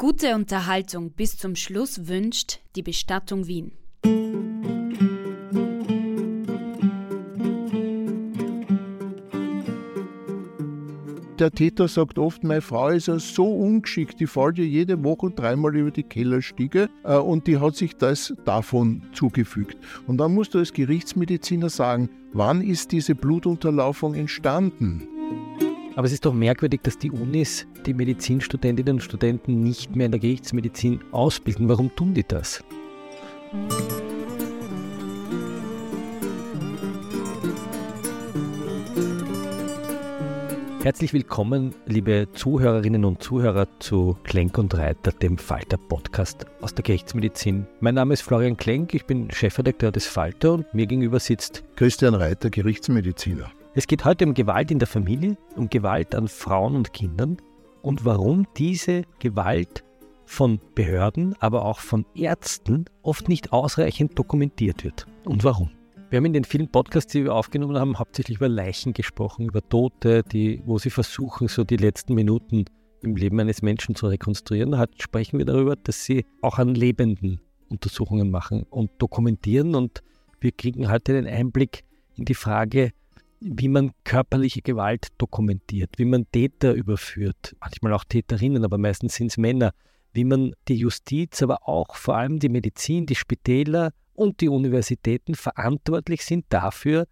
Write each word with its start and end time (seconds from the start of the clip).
Gute 0.00 0.34
Unterhaltung 0.34 1.10
bis 1.10 1.36
zum 1.36 1.56
Schluss 1.56 2.08
wünscht 2.08 2.60
die 2.74 2.82
Bestattung 2.82 3.46
Wien. 3.46 3.72
der 11.38 11.50
Täter 11.50 11.86
sagt 11.88 12.18
oft, 12.18 12.44
meine 12.44 12.62
Frau 12.62 12.88
ist 12.88 13.08
ja 13.08 13.18
so 13.18 13.46
ungeschickt, 13.46 14.20
die 14.20 14.26
fällt 14.26 14.56
ja 14.56 14.64
jede 14.64 15.04
Woche 15.04 15.30
dreimal 15.30 15.76
über 15.76 15.90
die 15.90 16.02
Kellerstiege 16.02 16.88
äh, 17.04 17.16
und 17.16 17.46
die 17.46 17.58
hat 17.58 17.76
sich 17.76 17.96
das 17.96 18.34
davon 18.46 19.02
zugefügt. 19.12 19.76
Und 20.06 20.18
dann 20.18 20.34
musst 20.34 20.54
du 20.54 20.58
als 20.58 20.72
Gerichtsmediziner 20.72 21.68
sagen, 21.68 22.08
wann 22.32 22.62
ist 22.62 22.92
diese 22.92 23.14
Blutunterlaufung 23.14 24.14
entstanden? 24.14 25.08
Aber 26.00 26.06
es 26.06 26.14
ist 26.14 26.24
doch 26.24 26.32
merkwürdig, 26.32 26.80
dass 26.82 26.96
die 26.96 27.10
Unis 27.10 27.66
die 27.84 27.92
Medizinstudentinnen 27.92 28.94
und 28.94 29.00
Studenten 29.02 29.62
nicht 29.62 29.94
mehr 29.94 30.06
in 30.06 30.12
der 30.12 30.18
Gerichtsmedizin 30.18 31.00
ausbilden. 31.12 31.68
Warum 31.68 31.94
tun 31.94 32.14
die 32.14 32.26
das? 32.26 32.64
Herzlich 40.82 41.12
willkommen, 41.12 41.74
liebe 41.84 42.28
Zuhörerinnen 42.32 43.04
und 43.04 43.22
Zuhörer 43.22 43.68
zu 43.78 44.16
Klenk 44.24 44.56
und 44.56 44.74
Reiter, 44.74 45.12
dem 45.12 45.36
Falter 45.36 45.76
Podcast 45.76 46.46
aus 46.62 46.74
der 46.74 46.82
Gerichtsmedizin. 46.82 47.66
Mein 47.80 47.96
Name 47.96 48.14
ist 48.14 48.22
Florian 48.22 48.56
Klenk, 48.56 48.94
ich 48.94 49.04
bin 49.04 49.30
Chefredakteur 49.30 49.92
des 49.92 50.06
Falter 50.06 50.54
und 50.54 50.72
mir 50.72 50.86
gegenüber 50.86 51.20
sitzt 51.20 51.62
Christian 51.76 52.14
Reiter, 52.14 52.48
Gerichtsmediziner. 52.48 53.52
Es 53.72 53.86
geht 53.86 54.04
heute 54.04 54.26
um 54.26 54.34
Gewalt 54.34 54.72
in 54.72 54.80
der 54.80 54.88
Familie, 54.88 55.36
um 55.54 55.70
Gewalt 55.70 56.16
an 56.16 56.26
Frauen 56.26 56.74
und 56.74 56.92
Kindern 56.92 57.36
und 57.82 58.04
warum 58.04 58.48
diese 58.56 59.02
Gewalt 59.20 59.84
von 60.24 60.58
Behörden, 60.74 61.36
aber 61.38 61.64
auch 61.64 61.78
von 61.78 62.04
Ärzten 62.16 62.86
oft 63.02 63.28
nicht 63.28 63.52
ausreichend 63.52 64.18
dokumentiert 64.18 64.82
wird. 64.82 65.06
Und 65.24 65.44
warum? 65.44 65.70
Wir 66.08 66.16
haben 66.16 66.24
in 66.24 66.32
den 66.32 66.42
vielen 66.42 66.66
Podcasts, 66.66 67.12
die 67.12 67.22
wir 67.22 67.32
aufgenommen 67.32 67.78
haben, 67.78 67.96
hauptsächlich 67.96 68.38
über 68.38 68.48
Leichen 68.48 68.92
gesprochen, 68.92 69.46
über 69.46 69.62
Tote, 69.68 70.24
die, 70.24 70.60
wo 70.66 70.78
sie 70.78 70.90
versuchen, 70.90 71.46
so 71.46 71.62
die 71.62 71.76
letzten 71.76 72.14
Minuten 72.14 72.64
im 73.02 73.14
Leben 73.14 73.38
eines 73.38 73.62
Menschen 73.62 73.94
zu 73.94 74.08
rekonstruieren. 74.08 74.78
Heute 74.78 75.00
sprechen 75.00 75.38
wir 75.38 75.46
darüber, 75.46 75.76
dass 75.76 76.04
sie 76.04 76.26
auch 76.42 76.58
an 76.58 76.74
Lebenden 76.74 77.40
Untersuchungen 77.68 78.32
machen 78.32 78.66
und 78.68 78.90
dokumentieren. 78.98 79.76
Und 79.76 80.02
wir 80.40 80.50
kriegen 80.50 80.90
heute 80.90 81.16
einen 81.16 81.28
Einblick 81.28 81.84
in 82.16 82.24
die 82.24 82.34
Frage, 82.34 82.90
wie 83.40 83.68
man 83.68 83.92
körperliche 84.04 84.62
Gewalt 84.62 85.08
dokumentiert, 85.18 85.90
wie 85.96 86.04
man 86.04 86.30
Täter 86.30 86.74
überführt, 86.74 87.56
manchmal 87.60 87.94
auch 87.94 88.04
Täterinnen, 88.04 88.64
aber 88.64 88.78
meistens 88.78 89.14
sind 89.14 89.28
es 89.28 89.38
Männer, 89.38 89.72
wie 90.12 90.24
man 90.24 90.52
die 90.68 90.76
Justiz, 90.76 91.42
aber 91.42 91.68
auch 91.68 91.96
vor 91.96 92.16
allem 92.16 92.38
die 92.38 92.48
Medizin, 92.48 93.06
die 93.06 93.14
Spitäler 93.14 93.92
und 94.14 94.40
die 94.40 94.48
Universitäten 94.48 95.34
verantwortlich 95.34 96.24
sind 96.24 96.44
dafür, 96.50 97.06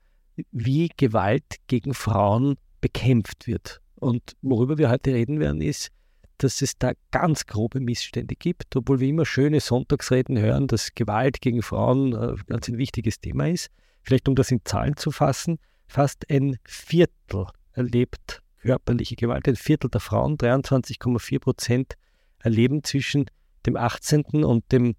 wie 0.52 0.91
Gewalt 0.97 1.56
gegen 1.66 1.94
Frauen 1.94 2.56
bekämpft 2.81 3.47
wird. 3.47 3.81
Und 3.97 4.36
worüber 4.42 4.78
wir 4.78 4.91
heute 4.91 5.14
reden 5.14 5.41
werden, 5.41 5.60
ist, 5.60 5.88
dass 6.36 6.62
es 6.62 6.78
da 6.78 6.92
ganz 7.10 7.47
grobe 7.47 7.81
Missstände 7.81 8.36
gibt, 8.36 8.76
obwohl 8.76 9.00
wir 9.00 9.08
immer 9.08 9.26
schöne 9.26 9.60
Sonntagsreden 9.60 10.38
hören, 10.38 10.69
dass 10.69 10.94
Gewalt 10.94 11.41
gegen 11.41 11.62
Frauen 11.62 12.12
äh, 12.12 12.36
ganz 12.47 12.69
ein 12.69 12.78
wichtiges 12.78 13.20
Thema 13.20 13.48
ist. 13.48 13.70
Vielleicht 14.02 14.28
um 14.28 14.36
das 14.36 14.52
in 14.52 14.60
Zahlen 14.64 14.97
zu 14.97 15.10
fassen, 15.10 15.58
fast 15.88 16.31
ein 16.31 16.59
Viertel 16.65 17.47
erlebt 17.72 18.43
körperliche 18.60 19.16
Gewalt, 19.16 19.49
ein 19.49 19.56
Viertel 19.56 19.91
der 19.91 20.00
Frauen, 20.00 20.37
23,4 20.37 21.41
Prozent, 21.41 21.94
erleben 22.41 22.84
zwischen 22.84 23.26
dem 23.66 23.76
18. 23.76 24.44
und 24.44 24.71
dem 24.71 24.94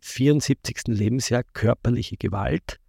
74. 0.00 0.88
Äh, 0.88 0.92
Lebensjahr 0.92 1.44
körperliche 1.44 2.16
Gewalt. 2.16 2.80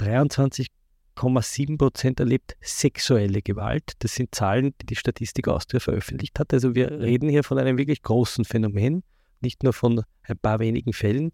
23,7 0.00 1.78
Prozent 1.78 2.20
erlebt 2.20 2.56
sexuelle 2.60 3.42
Gewalt. 3.42 3.92
Das 4.00 4.14
sind 4.14 4.34
Zahlen, 4.34 4.74
die 4.80 4.86
die 4.86 4.96
Statistik 4.96 5.46
Austria 5.48 5.80
veröffentlicht 5.80 6.38
hat. 6.38 6.52
Also 6.52 6.74
wir 6.74 6.90
reden 6.90 7.28
hier 7.28 7.44
von 7.44 7.58
einem 7.58 7.78
wirklich 7.78 8.02
großen 8.02 8.44
Phänomen, 8.44 9.04
nicht 9.40 9.62
nur 9.62 9.72
von 9.72 10.02
ein 10.22 10.38
paar 10.38 10.58
wenigen 10.58 10.92
Fällen. 10.92 11.30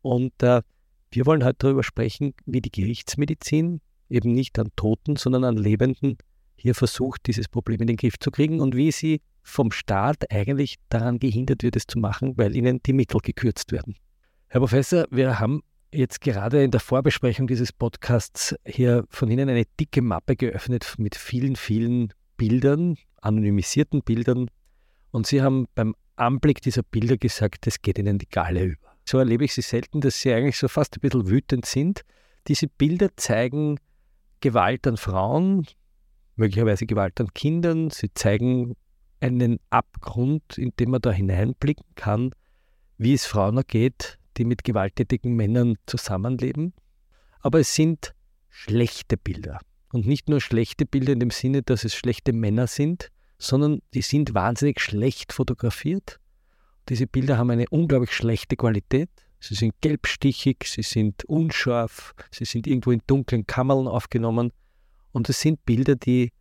Und 0.00 0.42
äh, 0.42 0.62
wir 1.10 1.26
wollen 1.26 1.44
heute 1.44 1.58
darüber 1.58 1.82
sprechen, 1.82 2.34
wie 2.46 2.62
die 2.62 2.72
Gerichtsmedizin 2.72 3.80
eben 4.12 4.32
nicht 4.32 4.58
an 4.58 4.68
Toten, 4.76 5.16
sondern 5.16 5.44
an 5.44 5.56
Lebenden 5.56 6.18
hier 6.54 6.74
versucht, 6.74 7.26
dieses 7.26 7.48
Problem 7.48 7.80
in 7.80 7.88
den 7.88 7.96
Griff 7.96 8.18
zu 8.18 8.30
kriegen 8.30 8.60
und 8.60 8.76
wie 8.76 8.92
sie 8.92 9.20
vom 9.42 9.72
Staat 9.72 10.30
eigentlich 10.30 10.76
daran 10.88 11.18
gehindert 11.18 11.62
wird, 11.62 11.74
es 11.76 11.86
zu 11.86 11.98
machen, 11.98 12.36
weil 12.36 12.54
ihnen 12.54 12.80
die 12.84 12.92
Mittel 12.92 13.20
gekürzt 13.20 13.72
werden. 13.72 13.96
Herr 14.48 14.60
Professor, 14.60 15.06
wir 15.10 15.40
haben 15.40 15.62
jetzt 15.92 16.20
gerade 16.20 16.62
in 16.62 16.70
der 16.70 16.80
Vorbesprechung 16.80 17.46
dieses 17.46 17.72
Podcasts 17.72 18.54
hier 18.64 19.04
von 19.08 19.30
Ihnen 19.30 19.48
eine 19.48 19.64
dicke 19.78 20.02
Mappe 20.02 20.36
geöffnet 20.36 20.94
mit 20.98 21.14
vielen, 21.14 21.56
vielen 21.56 22.12
Bildern, 22.36 22.96
anonymisierten 23.20 24.02
Bildern. 24.02 24.48
Und 25.10 25.26
Sie 25.26 25.42
haben 25.42 25.66
beim 25.74 25.94
Anblick 26.16 26.62
dieser 26.62 26.82
Bilder 26.82 27.16
gesagt, 27.16 27.66
es 27.66 27.82
geht 27.82 27.98
Ihnen 27.98 28.18
die 28.18 28.28
Galle 28.28 28.64
über. 28.64 28.92
So 29.04 29.18
erlebe 29.18 29.44
ich 29.44 29.52
Sie 29.52 29.62
selten, 29.62 30.00
dass 30.00 30.20
Sie 30.20 30.32
eigentlich 30.32 30.58
so 30.58 30.68
fast 30.68 30.96
ein 30.96 31.00
bisschen 31.00 31.28
wütend 31.28 31.66
sind. 31.66 32.02
Diese 32.48 32.68
Bilder 32.68 33.08
zeigen 33.16 33.78
Gewalt 34.42 34.86
an 34.86 34.98
Frauen, 34.98 35.66
möglicherweise 36.36 36.84
Gewalt 36.84 37.18
an 37.20 37.32
Kindern. 37.32 37.88
Sie 37.88 38.12
zeigen 38.12 38.74
einen 39.20 39.58
Abgrund, 39.70 40.58
in 40.58 40.72
den 40.78 40.90
man 40.90 41.00
da 41.00 41.10
hineinblicken 41.12 41.86
kann, 41.94 42.32
wie 42.98 43.14
es 43.14 43.24
Frauen 43.24 43.56
ergeht, 43.56 44.18
die 44.36 44.44
mit 44.44 44.64
gewalttätigen 44.64 45.34
Männern 45.34 45.76
zusammenleben. 45.86 46.74
Aber 47.40 47.60
es 47.60 47.74
sind 47.74 48.14
schlechte 48.48 49.16
Bilder. 49.16 49.60
Und 49.92 50.06
nicht 50.06 50.28
nur 50.28 50.40
schlechte 50.40 50.86
Bilder 50.86 51.12
in 51.12 51.20
dem 51.20 51.30
Sinne, 51.30 51.62
dass 51.62 51.84
es 51.84 51.94
schlechte 51.94 52.32
Männer 52.32 52.66
sind, 52.66 53.08
sondern 53.38 53.80
die 53.94 54.02
sind 54.02 54.34
wahnsinnig 54.34 54.80
schlecht 54.80 55.32
fotografiert. 55.32 56.18
Diese 56.88 57.06
Bilder 57.06 57.38
haben 57.38 57.50
eine 57.50 57.66
unglaublich 57.70 58.12
schlechte 58.12 58.56
Qualität. 58.56 59.10
Sie 59.42 59.54
sind 59.54 59.74
gelbstichig, 59.80 60.64
sie 60.64 60.82
sind 60.82 61.24
unscharf, 61.24 62.14
sie 62.30 62.44
sind 62.44 62.66
irgendwo 62.66 62.92
in 62.92 63.02
dunklen 63.06 63.46
Kammern 63.46 63.88
aufgenommen. 63.88 64.52
Und 65.10 65.28
es 65.28 65.40
sind 65.40 65.64
Bilder, 65.66 65.96
die 65.96 66.32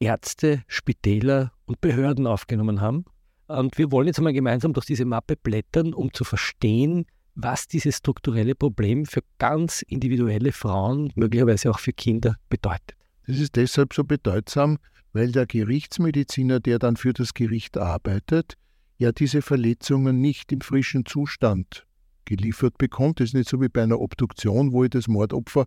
Ärzte, 0.00 0.64
Spitäler 0.66 1.52
und 1.66 1.80
Behörden 1.80 2.26
aufgenommen 2.26 2.80
haben 2.80 3.04
und 3.48 3.78
wir 3.78 3.92
wollen 3.92 4.08
jetzt 4.08 4.18
einmal 4.18 4.32
gemeinsam 4.32 4.72
durch 4.72 4.86
diese 4.86 5.04
Mappe 5.04 5.36
blättern, 5.36 5.94
um 5.94 6.12
zu 6.12 6.24
verstehen, 6.24 7.06
was 7.34 7.68
dieses 7.68 7.98
strukturelle 7.98 8.54
Problem 8.54 9.06
für 9.06 9.20
ganz 9.38 9.82
individuelle 9.82 10.52
Frauen, 10.52 11.12
möglicherweise 11.14 11.70
auch 11.70 11.78
für 11.78 11.92
Kinder, 11.92 12.36
bedeutet. 12.48 12.96
Das 13.26 13.38
ist 13.38 13.56
deshalb 13.56 13.94
so 13.94 14.04
bedeutsam, 14.04 14.78
weil 15.12 15.32
der 15.32 15.46
Gerichtsmediziner, 15.46 16.60
der 16.60 16.78
dann 16.78 16.96
für 16.96 17.12
das 17.12 17.34
Gericht 17.34 17.76
arbeitet, 17.78 18.54
ja 18.98 19.12
diese 19.12 19.42
Verletzungen 19.42 20.20
nicht 20.20 20.52
im 20.52 20.60
frischen 20.60 21.04
Zustand 21.04 21.86
geliefert 22.24 22.78
bekommt. 22.78 23.20
Das 23.20 23.28
ist 23.28 23.34
nicht 23.34 23.48
so 23.48 23.60
wie 23.60 23.68
bei 23.68 23.82
einer 23.82 24.00
Obduktion, 24.00 24.72
wo 24.72 24.84
ich 24.84 24.90
das 24.90 25.08
Mordopfer 25.08 25.66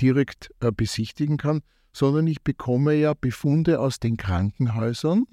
direkt 0.00 0.50
äh, 0.60 0.70
besichtigen 0.70 1.36
kann, 1.36 1.60
sondern 1.92 2.26
ich 2.26 2.42
bekomme 2.42 2.94
ja 2.94 3.14
Befunde 3.14 3.80
aus 3.80 3.98
den 3.98 4.16
Krankenhäusern, 4.16 5.26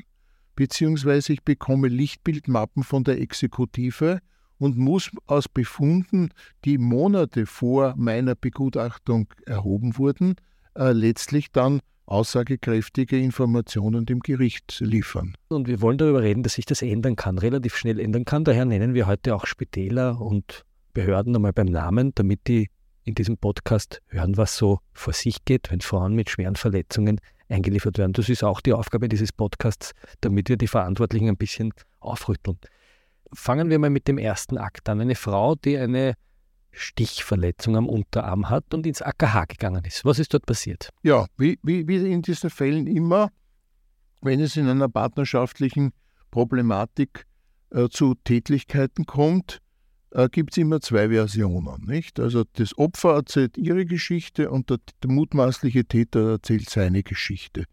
beziehungsweise 0.56 1.34
ich 1.34 1.44
bekomme 1.44 1.88
Lichtbildmappen 1.88 2.84
von 2.84 3.04
der 3.04 3.22
Exekutive 3.22 4.20
und 4.58 4.78
muss 4.78 5.12
aus 5.28 5.48
Befunden, 5.50 6.30
die 6.64 6.78
Monate 6.78 7.46
vor 7.46 7.94
meiner 7.98 8.36
Begutachtung 8.36 9.28
erhoben 9.46 9.98
wurden, 9.98 10.36
äh, 10.76 10.92
letztlich 10.92 11.52
dann 11.52 11.82
aussagekräftige 12.06 13.18
Informationen 13.18 14.06
dem 14.06 14.20
Gericht 14.20 14.80
liefern. 14.80 15.36
Und 15.48 15.68
wir 15.68 15.82
wollen 15.82 15.98
darüber 15.98 16.22
reden, 16.22 16.44
dass 16.44 16.54
sich 16.54 16.66
das 16.66 16.82
ändern 16.82 17.16
kann, 17.16 17.38
relativ 17.38 17.76
schnell 17.76 18.00
ändern 18.00 18.26
kann. 18.26 18.44
Daher 18.44 18.66
nennen 18.66 18.94
wir 18.94 19.08
heute 19.08 19.36
auch 19.36 19.46
Spitäler 19.46 20.22
und 20.22 20.64
Behörden 20.94 21.36
einmal 21.36 21.54
beim 21.54 21.68
Namen, 21.68 22.14
damit 22.16 22.48
die 22.48 22.70
in 23.04 23.16
diesem 23.16 23.38
Podcast 23.38 24.02
hören, 24.08 24.38
was 24.38 24.58
so 24.58 24.80
vor 24.94 25.14
sich 25.14 25.46
geht, 25.46 25.72
wenn 25.72 25.82
Frauen 25.82 26.16
mit 26.16 26.30
schweren 26.30 26.56
Verletzungen 26.56 27.20
eingeliefert 27.50 27.98
werden. 27.98 28.14
Das 28.14 28.30
ist 28.30 28.44
auch 28.44 28.62
die 28.62 28.74
Aufgabe 28.74 29.10
dieses 29.10 29.32
Podcasts, 29.32 29.92
damit 30.22 30.50
wir 30.50 30.58
die 30.58 30.68
Verantwortlichen 30.68 31.30
ein 31.30 31.38
bisschen 31.38 31.72
aufrütteln. 32.00 32.58
Fangen 33.34 33.70
wir 33.70 33.80
mal 33.80 33.90
mit 33.90 34.08
dem 34.08 34.18
ersten 34.18 34.58
Akt 34.58 34.90
an. 34.90 35.02
Eine 35.02 35.16
Frau, 35.16 35.56
die 35.56 35.78
eine 35.78 36.16
Stichverletzung 36.76 37.76
am 37.76 37.88
Unterarm 37.88 38.50
hat 38.50 38.74
und 38.74 38.86
ins 38.86 39.02
AKH 39.02 39.46
gegangen 39.46 39.84
ist. 39.86 40.06
Was 40.06 40.20
ist 40.20 40.34
dort 40.34 40.46
passiert? 40.46 40.90
Ja, 41.04 41.26
wie, 41.38 41.60
wie, 41.64 41.88
wie 41.88 42.12
in 42.12 42.22
diesen 42.22 42.50
Fällen 42.50 42.88
immer, 42.88 43.32
wenn 44.22 44.40
es 44.40 44.58
in 44.58 44.68
einer 44.68 44.90
partnerschaftlichen 44.90 45.92
Problematik 46.32 47.26
äh, 47.72 47.88
zu 47.90 48.16
Tätlichkeiten 48.24 49.06
kommt, 49.06 49.62
äh, 50.12 50.30
gibt 50.30 50.52
es 50.52 50.58
immer 50.58 50.82
zwei 50.82 51.10
Versionen. 51.10 51.86
Nicht? 51.86 52.20
Also 52.20 52.44
das 52.54 52.78
Opfer 52.78 53.16
erzählt 53.16 53.58
ihre 53.58 53.86
Geschichte 53.86 54.50
und 54.52 54.70
der, 54.70 54.80
der 55.04 55.12
mutmaßliche 55.12 55.86
Täter 55.86 56.32
erzählt 56.32 56.70
seine 56.70 57.04
Geschichte. 57.04 57.66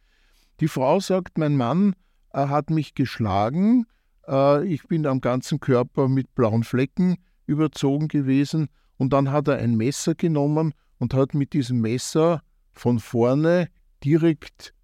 Die 0.60 0.68
Frau 0.68 1.00
sagt, 1.00 1.38
mein 1.38 1.56
Mann 1.56 1.94
äh, 2.32 2.46
hat 2.46 2.70
mich 2.70 2.94
geschlagen, 2.94 3.86
äh, 4.28 4.66
ich 4.66 4.84
bin 4.84 5.06
am 5.06 5.20
ganzen 5.20 5.60
Körper 5.60 6.08
mit 6.08 6.34
blauen 6.34 6.64
Flecken 6.64 7.16
überzogen 7.46 8.08
gewesen 8.08 8.68
und 9.02 9.12
dann 9.12 9.32
hat 9.32 9.48
er 9.48 9.56
ein 9.56 9.74
Messer 9.74 10.14
genommen 10.14 10.74
und 10.98 11.12
hat 11.12 11.34
mit 11.34 11.54
diesem 11.54 11.80
Messer 11.80 12.40
von 12.72 13.00
vorne 13.00 13.66
direkt 14.04 14.74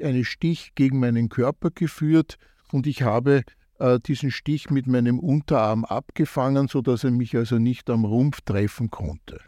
einen 0.00 0.24
Stich 0.24 0.76
gegen 0.76 1.00
meinen 1.00 1.28
Körper 1.28 1.72
geführt 1.72 2.36
und 2.70 2.86
ich 2.86 3.02
habe 3.02 3.42
äh, 3.80 3.98
diesen 3.98 4.30
Stich 4.30 4.70
mit 4.70 4.86
meinem 4.86 5.18
Unterarm 5.18 5.84
abgefangen, 5.84 6.68
sodass 6.68 7.02
er 7.02 7.10
mich 7.10 7.36
also 7.36 7.58
nicht 7.58 7.90
am 7.90 8.04
Rumpf 8.04 8.42
treffen 8.42 8.92
konnte. 8.92 9.40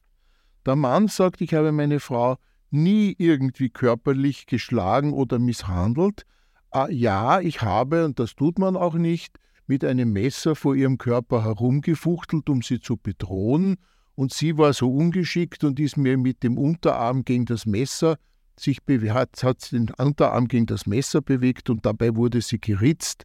Der 0.66 0.74
Mann 0.74 1.06
sagt, 1.06 1.40
ich 1.40 1.54
habe 1.54 1.70
meine 1.70 2.00
Frau 2.00 2.36
nie 2.70 3.14
irgendwie 3.16 3.70
körperlich 3.70 4.46
geschlagen 4.46 5.12
oder 5.12 5.38
misshandelt. 5.38 6.26
Äh, 6.74 6.92
ja, 6.92 7.38
ich 7.38 7.62
habe, 7.62 8.04
und 8.06 8.18
das 8.18 8.34
tut 8.34 8.58
man 8.58 8.76
auch 8.76 8.94
nicht, 8.94 9.38
mit 9.68 9.84
einem 9.84 10.12
Messer 10.12 10.56
vor 10.56 10.74
ihrem 10.74 10.98
Körper 10.98 11.44
herumgefuchtelt, 11.44 12.50
um 12.50 12.60
sie 12.60 12.80
zu 12.80 12.96
bedrohen, 12.96 13.76
und 14.20 14.34
sie 14.34 14.58
war 14.58 14.74
so 14.74 14.92
ungeschickt 14.92 15.64
und 15.64 15.80
ist 15.80 15.96
mir 15.96 16.18
mit 16.18 16.42
dem 16.42 16.58
Unterarm 16.58 17.24
gegen 17.24 17.46
das 17.46 17.64
Messer 17.64 18.18
sich 18.54 18.82
hat, 19.08 19.42
hat 19.42 19.72
den 19.72 19.88
Unterarm 19.96 20.46
gegen 20.46 20.66
das 20.66 20.84
Messer 20.84 21.22
bewegt 21.22 21.70
und 21.70 21.86
dabei 21.86 22.14
wurde 22.14 22.42
sie 22.42 22.60
geritzt 22.60 23.24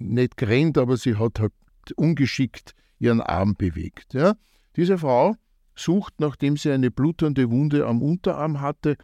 nicht 0.00 0.36
gerannt, 0.36 0.78
aber 0.78 0.96
sie 0.96 1.14
hat 1.14 1.38
halt 1.38 1.52
ungeschickt 1.94 2.74
ihren 2.98 3.20
Arm 3.20 3.54
bewegt. 3.54 4.14
Ja. 4.14 4.34
Diese 4.74 4.98
Frau 4.98 5.36
sucht, 5.76 6.14
nachdem 6.18 6.56
sie 6.56 6.72
eine 6.72 6.90
blutende 6.90 7.48
Wunde 7.48 7.86
am 7.86 8.02
Unterarm 8.02 8.60
hatte, 8.60 8.96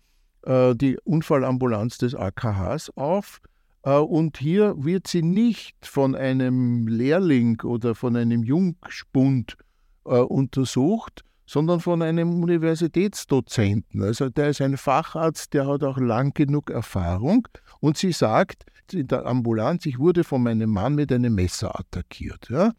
äh, 0.43 0.75
die 0.75 0.99
Unfallambulanz 1.05 1.99
des 1.99 2.17
AKHs 2.17 2.91
auf. 2.97 3.41
Äh, 3.85 3.93
und 3.93 4.39
hier 4.39 4.75
wird 4.77 5.07
sie 5.07 5.23
nicht 5.23 5.87
von 5.87 6.17
einem 6.17 6.89
Lehrling 6.89 7.61
oder 7.61 7.95
von 7.95 8.17
einem 8.17 8.43
Jungspund 8.43 9.57
äh, 10.05 10.19
untersucht, 10.19 11.23
sondern 11.49 11.81
von 11.81 12.03
einem 12.03 12.43
Universitätsdozenten. 12.43 14.03
Also 14.03 14.29
der 14.29 14.51
ist 14.51 14.61
ein 14.61 14.77
Facharzt, 14.77 15.55
der 15.55 15.67
hat 15.67 15.83
auch 15.83 15.97
lang 15.97 16.35
genug 16.35 16.69
Erfahrung. 16.69 17.49
Und 17.81 17.97
sie 17.97 18.13
sagt, 18.13 18.67
in 18.93 19.07
der 19.09 19.25
Ambulanz, 19.25 19.87
ich 19.87 19.99
wurde 19.99 20.25
von 20.25 20.43
meinem 20.43 20.69
Mann 20.69 20.95
mit 20.95 21.11
einem 21.11 21.35
Messer 21.35 21.81
attackiert. 21.81 22.51
Ja? 22.51 22.73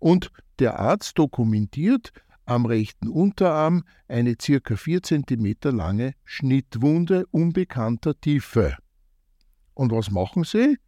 Und 0.00 0.32
der 0.58 0.80
Arzt 0.80 1.16
dokumentiert 1.18 2.10
am 2.46 2.66
rechten 2.66 3.06
Unterarm 3.06 3.84
eine 4.08 4.34
circa 4.40 4.74
4 4.74 5.04
cm 5.04 5.54
lange 5.62 6.14
Schnittwunde 6.24 7.26
unbekannter 7.30 8.20
Tiefe. 8.20 8.76
Und 9.74 9.92
was 9.92 10.10
machen 10.10 10.42
sie? 10.42 10.78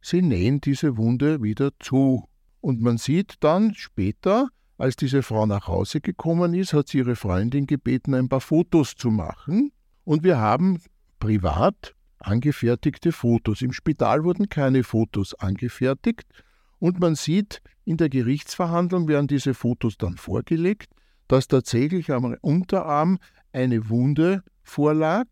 Sie 0.00 0.22
nähen 0.22 0.62
diese 0.62 0.96
Wunde 0.96 1.42
wieder 1.42 1.70
zu. 1.80 2.26
Und 2.62 2.80
man 2.80 2.96
sieht 2.96 3.34
dann 3.40 3.74
später, 3.74 4.48
als 4.78 4.96
diese 4.96 5.22
Frau 5.22 5.44
nach 5.44 5.68
Hause 5.68 6.00
gekommen 6.00 6.54
ist, 6.54 6.72
hat 6.72 6.88
sie 6.88 6.98
ihre 6.98 7.16
Freundin 7.16 7.66
gebeten, 7.66 8.14
ein 8.14 8.28
paar 8.28 8.40
Fotos 8.40 8.94
zu 8.94 9.10
machen. 9.10 9.72
Und 10.04 10.22
wir 10.22 10.38
haben 10.38 10.80
privat 11.18 11.94
angefertigte 12.20 13.12
Fotos. 13.12 13.60
Im 13.60 13.72
Spital 13.72 14.24
wurden 14.24 14.48
keine 14.48 14.84
Fotos 14.84 15.34
angefertigt 15.34 16.26
und 16.78 17.00
man 17.00 17.14
sieht, 17.14 17.60
in 17.84 17.96
der 17.96 18.08
Gerichtsverhandlung 18.08 19.08
werden 19.08 19.26
diese 19.26 19.54
Fotos 19.54 19.98
dann 19.98 20.16
vorgelegt, 20.16 20.92
dass 21.26 21.48
tatsächlich 21.48 22.10
am 22.10 22.36
Unterarm 22.40 23.18
eine 23.52 23.88
Wunde 23.88 24.42
vorlag 24.62 25.26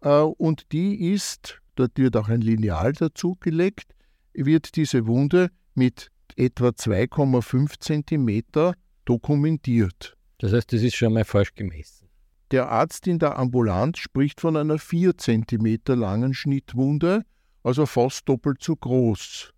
äh, 0.00 0.20
und 0.20 0.72
die 0.72 1.12
ist, 1.12 1.60
dort 1.76 1.96
wird 1.96 2.16
auch 2.16 2.28
ein 2.28 2.40
Lineal 2.40 2.92
dazugelegt, 2.92 3.94
wird 4.34 4.76
diese 4.76 5.06
Wunde 5.06 5.50
mit 5.74 6.10
etwa 6.36 6.68
2,5 6.68 7.80
cm 7.80 8.74
dokumentiert. 9.04 10.16
Das 10.38 10.52
heißt, 10.52 10.72
das 10.72 10.82
ist 10.82 10.96
schon 10.96 11.14
mal 11.14 11.24
falsch 11.24 11.54
gemessen. 11.54 12.08
Der 12.52 12.68
Arzt 12.68 13.06
in 13.06 13.18
der 13.18 13.38
Ambulanz 13.38 13.98
spricht 13.98 14.40
von 14.40 14.56
einer 14.56 14.78
4 14.78 15.16
cm 15.18 15.78
langen 15.86 16.34
Schnittwunde, 16.34 17.22
also 17.64 17.86
fast 17.86 18.28
doppelt 18.28 18.62
so 18.62 18.76
groß. 18.76 19.52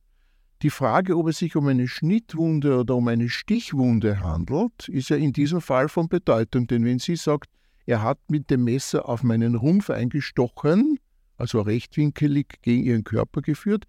Die 0.62 0.70
Frage, 0.70 1.16
ob 1.16 1.28
es 1.28 1.38
sich 1.38 1.54
um 1.54 1.68
eine 1.68 1.86
Schnittwunde 1.86 2.78
oder 2.80 2.96
um 2.96 3.06
eine 3.08 3.28
Stichwunde 3.28 4.20
handelt, 4.20 4.88
ist 4.88 5.10
ja 5.10 5.16
in 5.16 5.32
diesem 5.32 5.60
Fall 5.60 5.88
von 5.88 6.08
Bedeutung, 6.08 6.66
denn 6.66 6.84
wenn 6.84 6.98
sie 6.98 7.16
sagt, 7.16 7.50
er 7.86 8.02
hat 8.02 8.18
mit 8.28 8.50
dem 8.50 8.64
Messer 8.64 9.08
auf 9.08 9.22
meinen 9.22 9.54
Rumpf 9.54 9.90
eingestochen, 9.90 10.98
also 11.36 11.60
rechtwinkelig 11.60 12.60
gegen 12.62 12.82
ihren 12.82 13.04
Körper 13.04 13.40
geführt, 13.40 13.84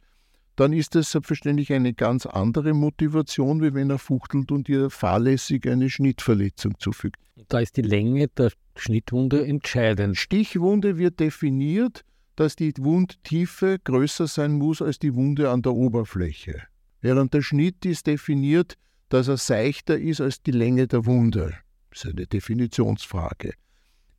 dann 0.59 0.73
ist 0.73 0.93
das 0.95 1.11
selbstverständlich 1.11 1.71
eine 1.71 1.93
ganz 1.93 2.25
andere 2.25 2.73
Motivation, 2.73 3.61
wie 3.61 3.73
wenn 3.73 3.89
er 3.89 3.97
fuchtelt 3.97 4.51
und 4.51 4.67
ihr 4.67 4.89
fahrlässig 4.89 5.65
eine 5.69 5.89
Schnittverletzung 5.89 6.77
zufügt. 6.79 7.15
Da 7.47 7.59
ist 7.59 7.77
die 7.77 7.81
Länge 7.81 8.27
der 8.27 8.51
Schnittwunde 8.75 9.45
entscheidend. 9.45 10.17
Stichwunde 10.17 10.97
wird 10.97 11.21
definiert, 11.21 12.03
dass 12.35 12.57
die 12.57 12.73
Wundtiefe 12.77 13.77
größer 13.81 14.27
sein 14.27 14.51
muss 14.51 14.81
als 14.81 14.99
die 14.99 15.15
Wunde 15.15 15.49
an 15.49 15.61
der 15.61 15.73
Oberfläche. 15.73 16.63
Während 16.99 17.33
der 17.33 17.41
Schnitt 17.41 17.85
ist 17.85 18.07
definiert, 18.07 18.75
dass 19.07 19.29
er 19.29 19.37
seichter 19.37 19.97
ist 19.97 20.19
als 20.19 20.43
die 20.43 20.51
Länge 20.51 20.87
der 20.87 21.05
Wunde. 21.05 21.53
Das 21.91 22.03
ist 22.03 22.11
eine 22.11 22.27
Definitionsfrage. 22.27 23.53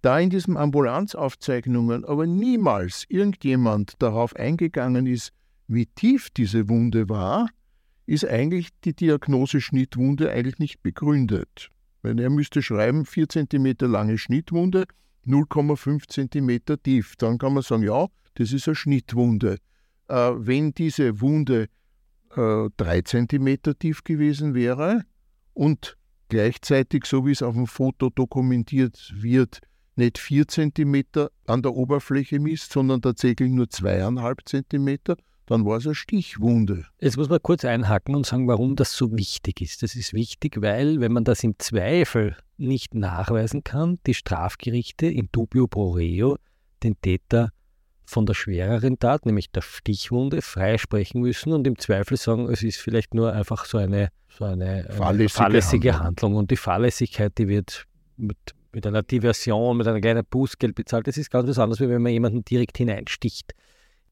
Da 0.00 0.18
in 0.18 0.30
diesen 0.30 0.56
Ambulanzaufzeichnungen 0.56 2.06
aber 2.06 2.26
niemals 2.26 3.04
irgendjemand 3.10 3.92
darauf 3.98 4.34
eingegangen 4.34 5.06
ist, 5.06 5.32
wie 5.70 5.86
tief 5.86 6.30
diese 6.30 6.68
Wunde 6.68 7.08
war, 7.08 7.48
ist 8.06 8.26
eigentlich 8.26 8.70
die 8.84 8.94
Diagnose 8.94 9.60
Schnittwunde 9.60 10.32
eigentlich 10.32 10.58
nicht 10.58 10.82
begründet. 10.82 11.70
Weil 12.02 12.18
er 12.18 12.28
müsste 12.28 12.60
schreiben, 12.60 13.06
4 13.06 13.28
cm 13.28 13.74
lange 13.82 14.18
Schnittwunde, 14.18 14.86
0,5 15.26 16.08
cm 16.08 16.82
tief. 16.82 17.14
Dann 17.16 17.38
kann 17.38 17.54
man 17.54 17.62
sagen, 17.62 17.84
ja, 17.84 18.06
das 18.34 18.52
ist 18.52 18.66
eine 18.66 18.74
Schnittwunde. 18.74 19.58
Äh, 20.08 20.32
wenn 20.34 20.72
diese 20.74 21.20
Wunde 21.20 21.68
äh, 22.36 22.68
3 22.76 23.02
cm 23.02 23.58
tief 23.78 24.02
gewesen 24.02 24.54
wäre 24.54 25.04
und 25.54 25.96
gleichzeitig, 26.28 27.04
so 27.04 27.24
wie 27.26 27.32
es 27.32 27.42
auf 27.42 27.54
dem 27.54 27.68
Foto 27.68 28.10
dokumentiert 28.10 29.12
wird, 29.14 29.60
nicht 29.94 30.18
4 30.18 30.48
cm 30.48 31.04
an 31.46 31.62
der 31.62 31.74
Oberfläche 31.74 32.40
misst, 32.40 32.72
sondern 32.72 33.02
tatsächlich 33.02 33.50
nur 33.50 33.66
2,5 33.66 34.64
cm, 34.68 35.16
dann 35.50 35.66
war 35.66 35.78
es 35.78 35.86
eine 35.86 35.96
Stichwunde. 35.96 36.86
Jetzt 37.00 37.16
muss 37.16 37.28
man 37.28 37.42
kurz 37.42 37.64
einhaken 37.64 38.14
und 38.14 38.24
sagen, 38.24 38.46
warum 38.46 38.76
das 38.76 38.92
so 38.92 39.10
wichtig 39.16 39.60
ist. 39.60 39.82
Das 39.82 39.96
ist 39.96 40.14
wichtig, 40.14 40.62
weil, 40.62 41.00
wenn 41.00 41.12
man 41.12 41.24
das 41.24 41.42
im 41.42 41.56
Zweifel 41.58 42.36
nicht 42.56 42.94
nachweisen 42.94 43.64
kann, 43.64 43.98
die 44.06 44.14
Strafgerichte 44.14 45.06
in 45.06 45.28
dubio 45.32 45.66
pro 45.66 45.90
reo 45.90 46.36
den 46.84 47.00
Täter 47.00 47.50
von 48.04 48.26
der 48.26 48.34
schwereren 48.34 49.00
Tat, 49.00 49.26
nämlich 49.26 49.50
der 49.50 49.62
Stichwunde, 49.62 50.40
freisprechen 50.40 51.20
müssen 51.20 51.52
und 51.52 51.66
im 51.66 51.76
Zweifel 51.78 52.16
sagen, 52.16 52.48
es 52.48 52.62
ist 52.62 52.78
vielleicht 52.78 53.14
nur 53.14 53.32
einfach 53.32 53.64
so 53.64 53.78
eine, 53.78 54.10
so 54.28 54.44
eine, 54.44 54.64
eine 54.64 54.92
fahrlässige, 54.92 55.30
fahrlässige 55.30 55.92
Handlung. 55.94 56.06
Handlung. 56.06 56.34
Und 56.36 56.50
die 56.52 56.56
Fahrlässigkeit, 56.56 57.36
die 57.38 57.48
wird 57.48 57.86
mit, 58.16 58.38
mit 58.70 58.86
einer 58.86 59.02
Diversion, 59.02 59.78
mit 59.78 59.88
einer 59.88 60.00
kleinen 60.00 60.24
Bußgeld 60.24 60.76
bezahlt. 60.76 61.08
Das 61.08 61.16
ist 61.16 61.28
ganz 61.28 61.48
was 61.48 61.58
anderes, 61.58 61.80
wie 61.80 61.88
wenn 61.88 62.02
man 62.02 62.12
jemanden 62.12 62.44
direkt 62.44 62.78
hineinsticht. 62.78 63.52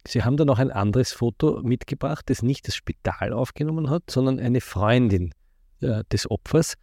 Sie 0.09 0.23
haben 0.23 0.39
dann 0.39 0.49
auch 0.49 0.59
ein 0.59 0.71
anderes 0.71 1.13
Foto 1.13 1.61
mitgebracht, 1.63 2.31
das 2.31 2.43
nicht 2.43 2.67
das 2.67 2.75
Spital 2.75 3.35
aufgenommen 3.35 3.91
hat, 3.91 4.05
sondern 4.11 4.41
eine 4.41 4.63
Freundin 4.63 5.35
äh, 5.81 6.03
des 6.11 6.31
Opfers. 6.31 6.77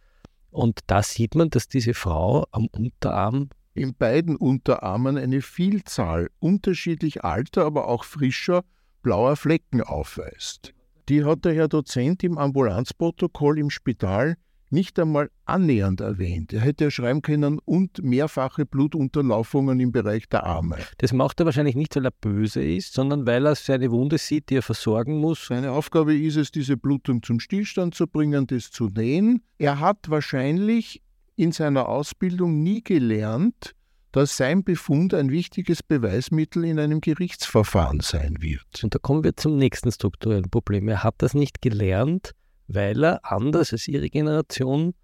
Und 0.50 0.78
da 0.86 1.02
sieht 1.02 1.34
man, 1.34 1.50
dass 1.50 1.66
diese 1.66 1.92
Frau 1.92 2.46
am 2.52 2.68
Unterarm 2.68 3.50
in 3.74 3.94
beiden 3.94 4.36
Unterarmen 4.36 5.18
eine 5.18 5.42
Vielzahl 5.42 6.30
unterschiedlich 6.38 7.24
alter, 7.24 7.64
aber 7.64 7.88
auch 7.88 8.04
frischer 8.04 8.62
blauer 9.02 9.34
Flecken 9.36 9.82
aufweist. 9.82 10.72
Die 11.08 11.24
hat 11.24 11.44
der 11.44 11.54
Herr 11.54 11.68
Dozent 11.68 12.22
im 12.22 12.38
Ambulanzprotokoll 12.38 13.58
im 13.58 13.70
Spital 13.70 14.36
nicht 14.70 14.98
einmal 14.98 15.30
annähernd 15.44 16.00
erwähnt. 16.00 16.52
Er 16.52 16.60
hätte 16.60 16.84
ja 16.84 16.90
schreiben 16.90 17.22
können 17.22 17.58
und 17.64 18.02
mehrfache 18.02 18.66
Blutunterlaufungen 18.66 19.78
im 19.80 19.92
Bereich 19.92 20.28
der 20.28 20.44
Arme. 20.44 20.76
Das 20.98 21.12
macht 21.12 21.40
er 21.40 21.46
wahrscheinlich 21.46 21.76
nicht, 21.76 21.94
weil 21.96 22.06
er 22.06 22.10
böse 22.10 22.62
ist, 22.62 22.94
sondern 22.94 23.26
weil 23.26 23.46
er 23.46 23.54
seine 23.54 23.90
Wunde 23.90 24.18
sieht, 24.18 24.50
die 24.50 24.56
er 24.56 24.62
versorgen 24.62 25.18
muss. 25.18 25.46
Seine 25.46 25.72
Aufgabe 25.72 26.16
ist 26.16 26.36
es, 26.36 26.50
diese 26.50 26.76
Blutung 26.76 27.22
zum 27.22 27.40
Stillstand 27.40 27.94
zu 27.94 28.06
bringen, 28.06 28.46
das 28.46 28.70
zu 28.70 28.88
nähen. 28.88 29.42
Er 29.58 29.80
hat 29.80 30.08
wahrscheinlich 30.08 31.02
in 31.36 31.52
seiner 31.52 31.88
Ausbildung 31.88 32.62
nie 32.62 32.82
gelernt, 32.82 33.74
dass 34.12 34.38
sein 34.38 34.64
Befund 34.64 35.12
ein 35.12 35.30
wichtiges 35.30 35.82
Beweismittel 35.82 36.64
in 36.64 36.78
einem 36.78 37.02
Gerichtsverfahren 37.02 38.00
sein 38.00 38.36
wird. 38.40 38.82
Und 38.82 38.94
da 38.94 38.98
kommen 38.98 39.22
wir 39.22 39.36
zum 39.36 39.58
nächsten 39.58 39.92
strukturellen 39.92 40.48
Problem. 40.48 40.88
Er 40.88 41.04
hat 41.04 41.16
das 41.18 41.34
nicht 41.34 41.60
gelernt, 41.60 42.32
weil 42.68 43.04
er 43.04 43.20
anders 43.24 43.72
als 43.72 43.88
ihre 43.88 44.08
Generation 44.08 44.94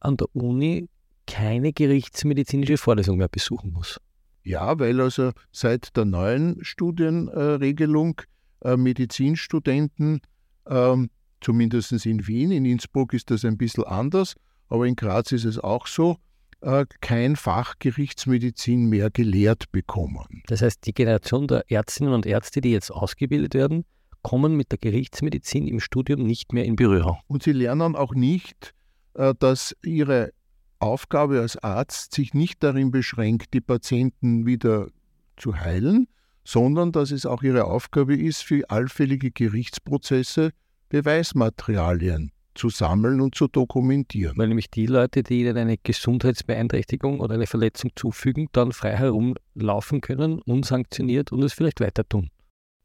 an 0.00 0.16
der 0.16 0.28
Uni 0.34 0.88
keine 1.26 1.72
gerichtsmedizinische 1.72 2.76
Vorlesung 2.76 3.18
mehr 3.18 3.28
besuchen 3.28 3.72
muss. 3.72 4.00
Ja, 4.44 4.78
weil 4.78 5.00
also 5.00 5.30
seit 5.52 5.96
der 5.96 6.04
neuen 6.04 6.62
Studienregelung 6.64 8.20
äh, 8.64 8.76
Medizinstudenten, 8.76 10.20
äh, 10.66 10.96
zumindest 11.40 11.92
in 12.06 12.26
Wien, 12.26 12.50
in 12.50 12.64
Innsbruck 12.64 13.14
ist 13.14 13.30
das 13.30 13.44
ein 13.44 13.56
bisschen 13.56 13.84
anders, 13.84 14.34
aber 14.68 14.86
in 14.86 14.96
Graz 14.96 15.32
ist 15.32 15.44
es 15.44 15.58
auch 15.58 15.86
so, 15.86 16.16
äh, 16.60 16.86
kein 17.00 17.36
Fach 17.36 17.74
Gerichtsmedizin 17.78 18.86
mehr 18.86 19.10
gelehrt 19.10 19.70
bekommen. 19.72 20.42
Das 20.46 20.62
heißt, 20.62 20.86
die 20.86 20.94
Generation 20.94 21.46
der 21.46 21.70
Ärztinnen 21.70 22.12
und 22.12 22.26
Ärzte, 22.26 22.60
die 22.60 22.72
jetzt 22.72 22.90
ausgebildet 22.90 23.54
werden, 23.54 23.84
kommen 24.22 24.56
mit 24.56 24.70
der 24.70 24.78
Gerichtsmedizin 24.78 25.66
im 25.66 25.80
Studium 25.80 26.22
nicht 26.22 26.52
mehr 26.52 26.64
in 26.64 26.76
Berührung. 26.76 27.18
Und 27.26 27.42
sie 27.42 27.52
lernen 27.52 27.96
auch 27.96 28.14
nicht, 28.14 28.74
äh, 29.14 29.34
dass 29.38 29.76
ihre 29.84 30.32
Aufgabe 30.78 31.40
als 31.40 31.56
Arzt 31.58 32.14
sich 32.14 32.34
nicht 32.34 32.62
darin 32.62 32.90
beschränkt, 32.90 33.54
die 33.54 33.60
Patienten 33.60 34.46
wieder 34.46 34.88
zu 35.36 35.56
heilen, 35.56 36.08
sondern 36.44 36.92
dass 36.92 37.10
es 37.10 37.24
auch 37.26 37.42
ihre 37.42 37.64
Aufgabe 37.64 38.16
ist, 38.16 38.42
für 38.42 38.68
allfällige 38.68 39.30
Gerichtsprozesse 39.30 40.50
Beweismaterialien 40.88 42.32
zu 42.54 42.68
sammeln 42.68 43.20
und 43.20 43.34
zu 43.34 43.48
dokumentieren. 43.48 44.36
Weil 44.36 44.48
nämlich 44.48 44.70
die 44.70 44.86
Leute, 44.86 45.22
die 45.22 45.40
ihnen 45.40 45.56
eine 45.56 45.78
Gesundheitsbeeinträchtigung 45.78 47.20
oder 47.20 47.34
eine 47.34 47.46
Verletzung 47.46 47.90
zufügen, 47.96 48.48
dann 48.52 48.72
frei 48.72 48.96
herumlaufen 48.96 50.00
können, 50.00 50.40
unsanktioniert 50.42 51.32
und 51.32 51.42
es 51.42 51.52
vielleicht 51.52 51.80
weiter 51.80 52.06
tun. 52.06 52.28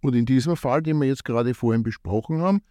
Und 0.02 0.16
in 0.16 0.26
diesem 0.26 0.56
Fall, 0.56 0.82
den 0.82 1.00
wir 1.00 1.08
jetzt 1.08 1.26
gerade 1.26 1.54
vorhin 1.54 1.84
besprochen 1.84 2.42
haben, 2.42 2.62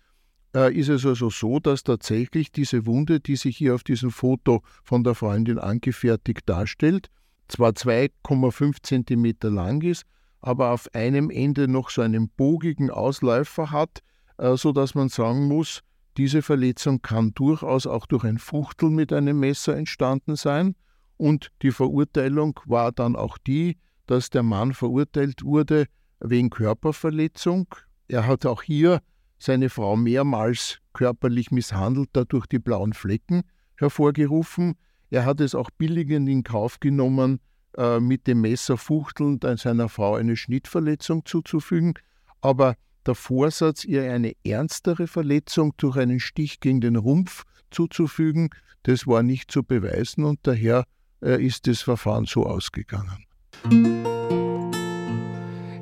äh, 0.54 0.72
ist 0.72 0.88
es 0.88 1.04
also 1.04 1.28
so, 1.30 1.58
dass 1.58 1.82
tatsächlich 1.82 2.52
diese 2.52 2.86
Wunde, 2.86 3.20
die 3.20 3.36
sich 3.36 3.56
hier 3.56 3.74
auf 3.74 3.84
diesem 3.84 4.10
Foto 4.10 4.62
von 4.84 5.04
der 5.04 5.14
Freundin 5.14 5.58
angefertigt 5.58 6.48
darstellt, 6.48 7.08
zwar 7.48 7.70
2,5 7.70 8.82
cm 8.82 9.54
lang 9.54 9.82
ist, 9.82 10.04
aber 10.40 10.70
auf 10.70 10.88
einem 10.94 11.30
Ende 11.30 11.68
noch 11.68 11.90
so 11.90 12.02
einen 12.02 12.28
bogigen 12.28 12.90
Ausläufer 12.90 13.70
hat, 13.70 14.02
äh, 14.38 14.56
sodass 14.56 14.94
man 14.94 15.08
sagen 15.08 15.48
muss, 15.48 15.82
diese 16.16 16.40
Verletzung 16.40 17.02
kann 17.02 17.32
durchaus 17.34 17.86
auch 17.86 18.06
durch 18.06 18.24
ein 18.24 18.38
Fuchtel 18.38 18.88
mit 18.88 19.12
einem 19.12 19.38
Messer 19.38 19.76
entstanden 19.76 20.36
sein. 20.36 20.74
Und 21.18 21.50
die 21.62 21.72
Verurteilung 21.72 22.58
war 22.64 22.92
dann 22.92 23.16
auch 23.16 23.36
die, 23.38 23.76
dass 24.06 24.30
der 24.30 24.42
Mann 24.42 24.72
verurteilt 24.72 25.42
wurde 25.44 25.86
wegen 26.20 26.50
Körperverletzung. 26.50 27.66
Er 28.08 28.26
hat 28.26 28.46
auch 28.46 28.62
hier 28.62 29.00
seine 29.38 29.68
Frau 29.68 29.96
mehrmals 29.96 30.78
körperlich 30.92 31.50
misshandelt, 31.50 32.08
dadurch 32.12 32.46
die 32.46 32.58
blauen 32.58 32.92
Flecken 32.92 33.42
hervorgerufen. 33.76 34.74
Er 35.10 35.24
hat 35.24 35.40
es 35.40 35.54
auch 35.54 35.70
billigend 35.70 36.28
in 36.28 36.42
Kauf 36.42 36.80
genommen, 36.80 37.40
äh, 37.76 38.00
mit 38.00 38.26
dem 38.26 38.40
Messer 38.40 38.76
fuchtelnd 38.76 39.44
seiner 39.58 39.88
Frau 39.88 40.14
eine 40.14 40.36
Schnittverletzung 40.36 41.24
zuzufügen. 41.26 41.94
Aber 42.40 42.76
der 43.06 43.14
Vorsatz, 43.14 43.84
ihr 43.84 44.10
eine 44.10 44.32
ernstere 44.44 45.06
Verletzung 45.06 45.74
durch 45.76 45.96
einen 45.96 46.20
Stich 46.20 46.60
gegen 46.60 46.80
den 46.80 46.96
Rumpf 46.96 47.44
zuzufügen, 47.70 48.50
das 48.82 49.06
war 49.06 49.22
nicht 49.22 49.50
zu 49.50 49.62
beweisen 49.62 50.24
und 50.24 50.40
daher 50.44 50.84
äh, 51.22 51.44
ist 51.44 51.66
das 51.66 51.82
Verfahren 51.82 52.24
so 52.24 52.46
ausgegangen. 52.46 53.26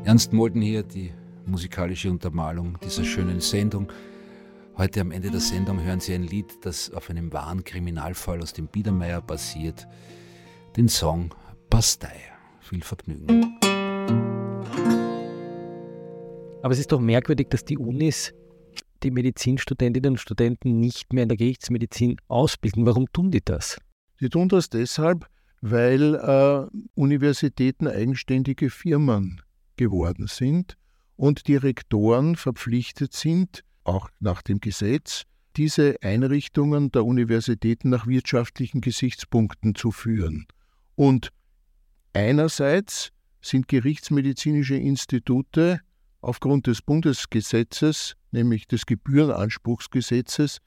Ernst 0.04 0.34
Molden 0.34 0.60
hier, 0.60 0.82
die 0.82 1.12
musikalische 1.46 2.10
Untermalung 2.10 2.78
dieser 2.84 3.04
schönen 3.04 3.40
Sendung. 3.40 3.90
Heute 4.76 5.00
am 5.00 5.10
Ende 5.10 5.30
der 5.30 5.40
Sendung 5.40 5.82
hören 5.82 5.98
Sie 5.98 6.12
ein 6.12 6.24
Lied, 6.24 6.58
das 6.60 6.92
auf 6.92 7.08
einem 7.08 7.32
wahren 7.32 7.64
Kriminalfall 7.64 8.42
aus 8.42 8.52
dem 8.52 8.66
Biedermeier 8.66 9.22
basiert. 9.22 9.88
Den 10.76 10.90
Song 10.90 11.34
Bastei. 11.70 12.20
Viel 12.60 12.82
Vergnügen. 12.82 13.56
Aber 16.62 16.72
es 16.74 16.78
ist 16.78 16.92
doch 16.92 17.00
merkwürdig, 17.00 17.48
dass 17.48 17.64
die 17.64 17.78
Unis 17.78 18.34
die 19.02 19.10
Medizinstudentinnen 19.10 20.12
und 20.12 20.18
Studenten 20.18 20.80
nicht 20.80 21.14
mehr 21.14 21.22
in 21.22 21.30
der 21.30 21.38
Gerichtsmedizin 21.38 22.16
ausbilden. 22.28 22.84
Warum 22.84 23.10
tun 23.10 23.30
die 23.30 23.42
das? 23.42 23.78
Sie 24.20 24.28
tun 24.28 24.50
das 24.50 24.68
deshalb, 24.68 25.26
weil 25.62 26.14
äh, 26.14 26.66
Universitäten 26.94 27.88
eigenständige 27.88 28.68
Firmen 28.68 29.40
geworden 29.76 30.26
sind 30.26 30.76
und 31.16 31.46
die 31.48 31.56
Rektoren 31.56 32.36
verpflichtet 32.36 33.12
sind, 33.12 33.62
auch 33.84 34.08
nach 34.20 34.42
dem 34.42 34.60
Gesetz, 34.60 35.22
diese 35.56 35.96
Einrichtungen 36.02 36.90
der 36.90 37.04
Universitäten 37.04 37.90
nach 37.90 38.06
wirtschaftlichen 38.06 38.80
Gesichtspunkten 38.80 39.74
zu 39.74 39.92
führen. 39.92 40.46
Und 40.96 41.30
einerseits 42.12 43.10
sind 43.40 43.68
gerichtsmedizinische 43.68 44.76
Institute 44.76 45.80
aufgrund 46.20 46.66
des 46.66 46.82
Bundesgesetzes, 46.82 48.16
nämlich 48.32 48.66
des 48.66 48.86
Gebührenanspruchsgesetzes, 48.86 50.58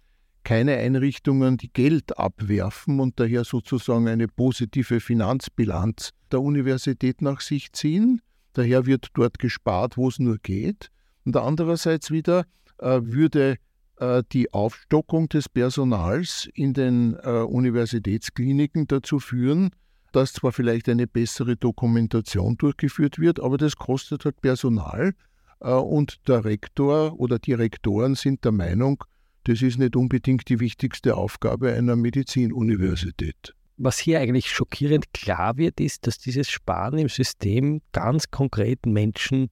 keine 0.43 0.77
Einrichtungen, 0.77 1.57
die 1.57 1.73
Geld 1.73 2.17
abwerfen 2.17 3.01
und 3.01 3.19
daher 3.19 3.43
sozusagen 3.43 4.07
eine 4.07 4.29
positive 4.29 5.01
Finanzbilanz 5.01 6.11
der 6.31 6.41
Universität 6.41 7.21
nach 7.21 7.41
sich 7.41 7.73
ziehen, 7.73 8.21
Daher 8.57 8.87
wird 8.87 9.09
dort 9.13 9.37
gespart, 9.37 9.97
wo 9.97 10.07
es 10.07 10.17
nur 10.17 10.39
geht. 10.39 10.89
Und 11.25 11.37
andererseits 11.37 12.09
wieder 12.09 12.45
äh, 12.79 13.01
würde 13.03 13.57
äh, 13.97 14.23
die 14.31 14.51
Aufstockung 14.51 15.29
des 15.29 15.47
Personals 15.47 16.49
in 16.55 16.73
den 16.73 17.15
äh, 17.21 17.43
Universitätskliniken 17.43 18.87
dazu 18.87 19.19
führen, 19.19 19.69
dass 20.11 20.33
zwar 20.33 20.53
vielleicht 20.53 20.89
eine 20.89 21.05
bessere 21.05 21.55
Dokumentation 21.55 22.57
durchgeführt 22.57 23.19
wird, 23.19 23.39
aber 23.39 23.57
das 23.57 23.75
kostet 23.75 24.25
halt 24.25 24.41
Personal. 24.41 25.13
Äh, 25.59 25.73
und 25.73 26.27
der 26.27 26.43
Rektor 26.43 27.19
oder 27.19 27.37
die 27.37 27.53
Rektoren 27.53 28.15
sind 28.15 28.43
der 28.43 28.53
Meinung, 28.53 29.03
das 29.43 29.61
ist 29.61 29.77
nicht 29.77 29.95
unbedingt 29.95 30.49
die 30.49 30.59
wichtigste 30.59 31.15
Aufgabe 31.15 31.73
einer 31.73 31.95
Medizinuniversität. 31.95 33.53
Was 33.77 34.00
hier 34.00 34.19
eigentlich 34.19 34.50
schockierend 34.50 35.13
klar 35.13 35.57
wird, 35.57 35.79
ist, 35.79 36.07
dass 36.07 36.17
dieses 36.17 36.50
Sparen 36.50 36.98
im 36.98 37.10
System 37.10 37.81
ganz 37.91 38.31
konkret 38.31 38.86
Menschen, 38.88 39.50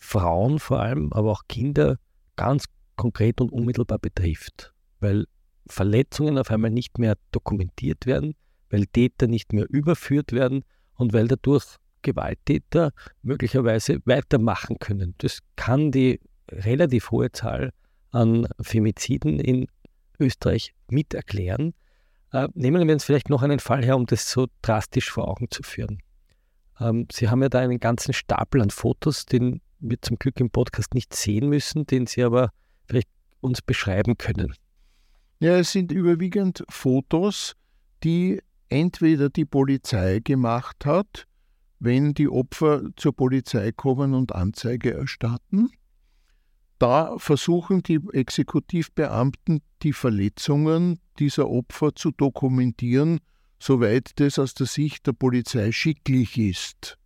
Frauen 0.00 0.58
vor 0.58 0.80
allem, 0.80 1.12
aber 1.12 1.30
auch 1.30 1.42
Kinder 1.48 1.98
ganz 2.34 2.64
konkret 2.96 3.40
und 3.40 3.52
unmittelbar 3.52 3.98
betrifft. 3.98 4.74
Weil 4.98 5.26
Verletzungen 5.68 6.38
auf 6.38 6.50
einmal 6.50 6.70
nicht 6.70 6.98
mehr 6.98 7.16
dokumentiert 7.30 8.04
werden, 8.06 8.34
weil 8.70 8.86
Täter 8.86 9.28
nicht 9.28 9.52
mehr 9.52 9.66
überführt 9.68 10.32
werden 10.32 10.64
und 10.94 11.12
weil 11.12 11.28
dadurch 11.28 11.76
Gewalttäter 12.02 12.92
möglicherweise 13.22 14.00
weitermachen 14.04 14.78
können. 14.78 15.14
Das 15.18 15.40
kann 15.56 15.92
die 15.92 16.20
relativ 16.50 17.10
hohe 17.10 17.30
Zahl 17.30 17.72
an 18.10 18.48
Femiziden 18.60 19.38
in 19.38 19.66
Österreich 20.18 20.74
mit 20.88 21.14
erklären. 21.14 21.68
Äh, 21.68 21.87
nehmen 22.54 22.86
wir 22.86 22.94
uns 22.94 23.04
vielleicht 23.04 23.30
noch 23.30 23.42
einen 23.42 23.58
Fall 23.58 23.84
her, 23.84 23.96
um 23.96 24.06
das 24.06 24.30
so 24.30 24.46
drastisch 24.62 25.10
vor 25.10 25.28
Augen 25.28 25.48
zu 25.50 25.62
führen. 25.62 25.98
Ähm, 26.80 27.06
Sie 27.10 27.28
haben 27.28 27.42
ja 27.42 27.48
da 27.48 27.60
einen 27.60 27.80
ganzen 27.80 28.12
Stapel 28.12 28.60
an 28.60 28.70
Fotos, 28.70 29.26
den 29.26 29.60
wir 29.80 30.00
zum 30.02 30.18
Glück 30.18 30.40
im 30.40 30.50
Podcast 30.50 30.94
nicht 30.94 31.14
sehen 31.14 31.48
müssen, 31.48 31.86
den 31.86 32.06
Sie 32.06 32.22
aber 32.22 32.50
vielleicht 32.86 33.08
uns 33.40 33.62
beschreiben 33.62 34.18
können. 34.18 34.54
Ja, 35.40 35.56
es 35.56 35.72
sind 35.72 35.92
überwiegend 35.92 36.64
Fotos, 36.68 37.54
die 38.02 38.42
entweder 38.68 39.30
die 39.30 39.44
Polizei 39.44 40.20
gemacht 40.22 40.84
hat, 40.84 41.26
wenn 41.78 42.12
die 42.12 42.28
Opfer 42.28 42.82
zur 42.96 43.14
Polizei 43.14 43.70
kommen 43.72 44.14
und 44.14 44.34
Anzeige 44.34 44.94
erstatten, 44.94 45.70
da 46.78 47.18
versuchen 47.18 47.82
die 47.82 48.00
Exekutivbeamten, 48.12 49.60
die 49.82 49.92
Verletzungen 49.92 51.00
dieser 51.18 51.48
Opfer 51.48 51.94
zu 51.94 52.10
dokumentieren, 52.10 53.18
soweit 53.58 54.12
das 54.20 54.38
aus 54.38 54.54
der 54.54 54.66
Sicht 54.66 55.06
der 55.06 55.12
Polizei 55.12 55.72
schicklich 55.72 56.38
ist. 56.38 56.96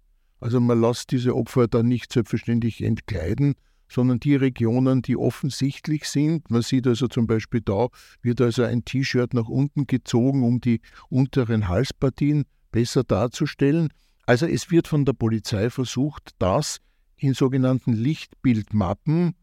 Also 0.41 0.61
man 0.61 0.81
lässt 0.81 1.13
diese 1.13 1.35
Opfer 1.35 1.69
dann 1.69 1.87
nicht 1.87 2.13
selbstverständlich 2.13 2.83
entkleiden, 2.83 3.55
sondern 3.89 4.21
die 4.21 4.35
Regionen, 4.35 5.03
die 5.03 5.17
offensichtlich 5.17 6.09
sind. 6.09 6.51
Man 6.51 6.63
sieht 6.63 6.87
also 6.87 7.09
zum 7.09 7.27
Beispiel 7.27 7.61
da, 7.61 7.89
wird 8.23 8.41
also 8.41 8.65
ein 8.65 8.85
T-Shirt 8.85 9.35
nach 9.35 9.49
unten 9.49 9.87
gezogen, 9.87 10.43
um 10.43 10.61
die 10.61 10.81
unteren 11.09 11.69
Halspartien 11.69 12.45
besser 12.73 13.05
darzustellen. 13.05 13.89
Also 14.27 14.47
es 14.47 14.71
wird 14.71 14.89
von 14.89 15.05
der 15.05 15.13
Polizei 15.13 15.71
versucht, 15.71 16.31
das 16.39 16.81
in 17.17 17.35
sogenannten 17.35 17.93
Lichtbildmappen 17.93 19.35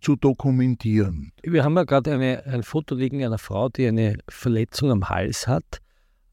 zu 0.00 0.16
dokumentieren. 0.16 1.32
Wir 1.42 1.64
haben 1.64 1.76
ja 1.76 1.84
gerade 1.84 2.42
ein 2.44 2.62
Foto 2.62 2.94
liegen 2.94 3.24
einer 3.24 3.38
Frau, 3.38 3.68
die 3.68 3.86
eine 3.86 4.18
Verletzung 4.28 4.90
am 4.90 5.08
Hals 5.08 5.46
hat. 5.46 5.80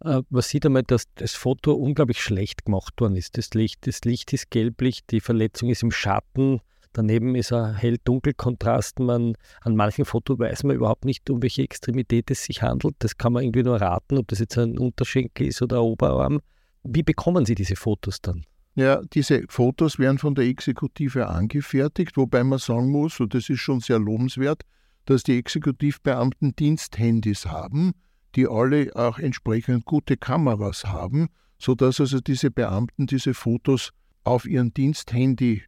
Äh, 0.03 0.21
man 0.29 0.41
sieht 0.41 0.65
einmal, 0.65 0.83
dass 0.83 1.05
das 1.15 1.33
Foto 1.33 1.73
unglaublich 1.73 2.21
schlecht 2.21 2.65
gemacht 2.65 2.99
worden 2.99 3.15
ist. 3.15 3.37
Das 3.37 3.53
Licht, 3.53 3.87
das 3.87 4.01
Licht 4.01 4.33
ist 4.33 4.51
gelblich, 4.51 5.05
die 5.09 5.19
Verletzung 5.19 5.69
ist 5.69 5.83
im 5.83 5.91
Schatten, 5.91 6.61
daneben 6.93 7.35
ist 7.35 7.51
ein 7.51 7.75
hell-dunkel-Kontrast. 7.75 8.99
Man, 8.99 9.35
an 9.61 9.75
manchen 9.75 10.05
Fotos 10.05 10.39
weiß 10.39 10.63
man 10.63 10.75
überhaupt 10.75 11.05
nicht, 11.05 11.29
um 11.29 11.41
welche 11.41 11.63
Extremität 11.63 12.29
es 12.31 12.43
sich 12.43 12.61
handelt. 12.61 12.95
Das 12.99 13.17
kann 13.17 13.33
man 13.33 13.43
irgendwie 13.43 13.63
nur 13.63 13.81
raten, 13.81 14.17
ob 14.17 14.27
das 14.27 14.39
jetzt 14.39 14.57
ein 14.57 14.77
Unterschenkel 14.77 15.47
ist 15.47 15.61
oder 15.61 15.77
ein 15.77 15.83
Oberarm. 15.83 16.41
Wie 16.83 17.03
bekommen 17.03 17.45
Sie 17.45 17.55
diese 17.55 17.75
Fotos 17.75 18.21
dann? 18.21 18.45
Ja, 18.77 19.01
diese 19.11 19.43
Fotos 19.49 19.97
werden 19.97 20.19
von 20.19 20.35
der 20.35 20.45
Exekutive 20.45 21.29
angefertigt, 21.29 22.15
wobei 22.15 22.43
man 22.43 22.59
sagen 22.59 22.91
muss, 22.91 23.19
und 23.19 23.33
das 23.33 23.49
ist 23.49 23.59
schon 23.59 23.79
sehr 23.79 23.97
lobenswert, 23.97 24.61
dass 25.05 25.23
die 25.23 25.35
Exekutivbeamten 25.35 26.55
Diensthandys 26.55 27.47
haben, 27.47 27.93
die 28.35 28.47
alle 28.47 28.91
auch 28.95 29.17
entsprechend 29.17 29.85
gute 29.85 30.15
Kameras 30.15 30.85
haben, 30.85 31.29
sodass 31.57 31.99
also 31.99 32.19
diese 32.19 32.51
Beamten 32.51 33.07
diese 33.07 33.33
Fotos 33.33 33.93
auf 34.23 34.45
ihren 34.45 34.71
Diensthandy 34.75 35.63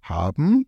haben 0.00 0.66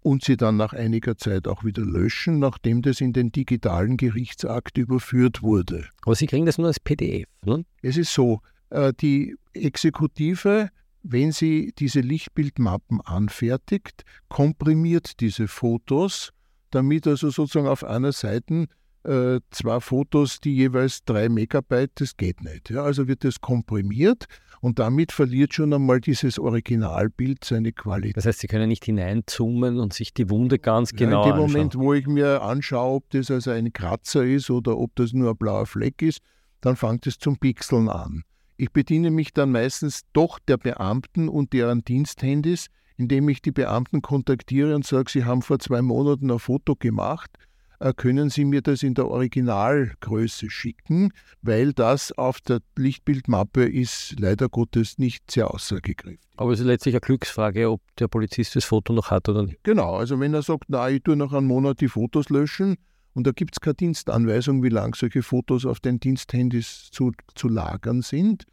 und 0.00 0.24
sie 0.24 0.36
dann 0.36 0.56
nach 0.56 0.72
einiger 0.72 1.16
Zeit 1.16 1.46
auch 1.46 1.62
wieder 1.62 1.84
löschen, 1.84 2.40
nachdem 2.40 2.82
das 2.82 3.00
in 3.00 3.12
den 3.12 3.30
digitalen 3.30 3.96
Gerichtsakt 3.96 4.76
überführt 4.76 5.40
wurde. 5.40 5.86
Aber 6.02 6.16
Sie 6.16 6.26
kriegen 6.26 6.46
das 6.46 6.58
nur 6.58 6.66
als 6.66 6.80
PDF, 6.80 7.28
ne? 7.44 7.64
Es 7.80 7.96
ist 7.96 8.12
so, 8.12 8.40
äh, 8.70 8.92
die 9.00 9.36
Exekutive 9.52 10.70
wenn 11.02 11.32
sie 11.32 11.72
diese 11.78 12.00
Lichtbildmappen 12.00 13.00
anfertigt, 13.00 14.04
komprimiert 14.28 15.20
diese 15.20 15.48
Fotos, 15.48 16.30
damit 16.70 17.06
also 17.06 17.30
sozusagen 17.30 17.68
auf 17.68 17.84
einer 17.84 18.12
Seite 18.12 18.66
äh, 19.04 19.40
zwei 19.50 19.80
Fotos, 19.80 20.40
die 20.40 20.54
jeweils 20.54 21.04
drei 21.04 21.28
Megabyte, 21.28 21.92
das 21.94 22.16
geht 22.16 22.42
nicht. 22.42 22.70
Ja, 22.70 22.82
also 22.82 23.08
wird 23.08 23.24
das 23.24 23.40
komprimiert 23.40 24.26
und 24.60 24.78
damit 24.78 25.12
verliert 25.12 25.54
schon 25.54 25.72
einmal 25.72 26.00
dieses 26.00 26.38
Originalbild 26.38 27.44
seine 27.44 27.72
Qualität. 27.72 28.18
Das 28.18 28.26
heißt, 28.26 28.40
Sie 28.40 28.46
können 28.46 28.68
nicht 28.68 28.84
hineinzoomen 28.84 29.78
und 29.78 29.94
sich 29.94 30.12
die 30.12 30.28
Wunde 30.28 30.58
ganz 30.58 30.92
genau 30.92 31.22
ja, 31.24 31.30
In 31.30 31.36
dem 31.36 31.42
anschauen. 31.44 31.52
Moment, 31.52 31.74
wo 31.76 31.94
ich 31.94 32.06
mir 32.06 32.42
anschaue, 32.42 32.96
ob 32.96 33.10
das 33.10 33.30
also 33.30 33.52
ein 33.52 33.72
Kratzer 33.72 34.24
ist 34.24 34.50
oder 34.50 34.76
ob 34.76 34.94
das 34.96 35.14
nur 35.14 35.30
ein 35.30 35.36
blauer 35.36 35.66
Fleck 35.66 36.02
ist, 36.02 36.20
dann 36.60 36.76
fängt 36.76 37.06
es 37.06 37.18
zum 37.18 37.38
Pixeln 37.38 37.88
an. 37.88 38.24
Ich 38.60 38.72
bediene 38.72 39.10
mich 39.10 39.32
dann 39.32 39.52
meistens 39.52 40.02
doch 40.12 40.38
der 40.38 40.58
Beamten 40.58 41.30
und 41.30 41.54
deren 41.54 41.82
Diensthandys, 41.82 42.66
indem 42.98 43.30
ich 43.30 43.40
die 43.40 43.52
Beamten 43.52 44.02
kontaktiere 44.02 44.74
und 44.74 44.84
sage, 44.84 45.10
Sie 45.10 45.24
haben 45.24 45.40
vor 45.40 45.58
zwei 45.60 45.80
Monaten 45.80 46.30
ein 46.30 46.38
Foto 46.38 46.76
gemacht, 46.76 47.30
äh, 47.78 47.94
können 47.94 48.28
Sie 48.28 48.44
mir 48.44 48.60
das 48.60 48.82
in 48.82 48.92
der 48.92 49.08
Originalgröße 49.08 50.50
schicken, 50.50 51.10
weil 51.40 51.72
das 51.72 52.12
auf 52.12 52.42
der 52.42 52.60
Lichtbildmappe 52.76 53.64
ist 53.64 54.20
leider 54.20 54.50
Gottes 54.50 54.98
nicht 54.98 55.30
sehr 55.30 55.50
aussagekräftig. 55.54 56.20
Aber 56.36 56.52
es 56.52 56.60
ist 56.60 56.66
letztlich 56.66 56.96
eine 56.96 57.00
Glücksfrage, 57.00 57.70
ob 57.70 57.80
der 57.98 58.08
Polizist 58.08 58.56
das 58.56 58.66
Foto 58.66 58.92
noch 58.92 59.10
hat 59.10 59.26
oder 59.30 59.44
nicht. 59.44 59.64
Genau, 59.64 59.94
also 59.94 60.20
wenn 60.20 60.34
er 60.34 60.42
sagt, 60.42 60.64
na, 60.68 60.90
ich 60.90 61.02
tue 61.02 61.16
nach 61.16 61.32
einem 61.32 61.46
Monat 61.46 61.80
die 61.80 61.88
Fotos 61.88 62.28
löschen, 62.28 62.76
und 63.14 63.26
da 63.26 63.32
gibt 63.32 63.56
es 63.56 63.60
keine 63.60 63.74
Dienstanweisung, 63.74 64.62
wie 64.62 64.68
lang 64.68 64.94
solche 64.94 65.22
Fotos 65.22 65.66
auf 65.66 65.80
den 65.80 66.00
Diensthandys 66.00 66.90
zu, 66.92 67.12
zu 67.34 67.48
lagern 67.48 68.02
sind, 68.02 68.44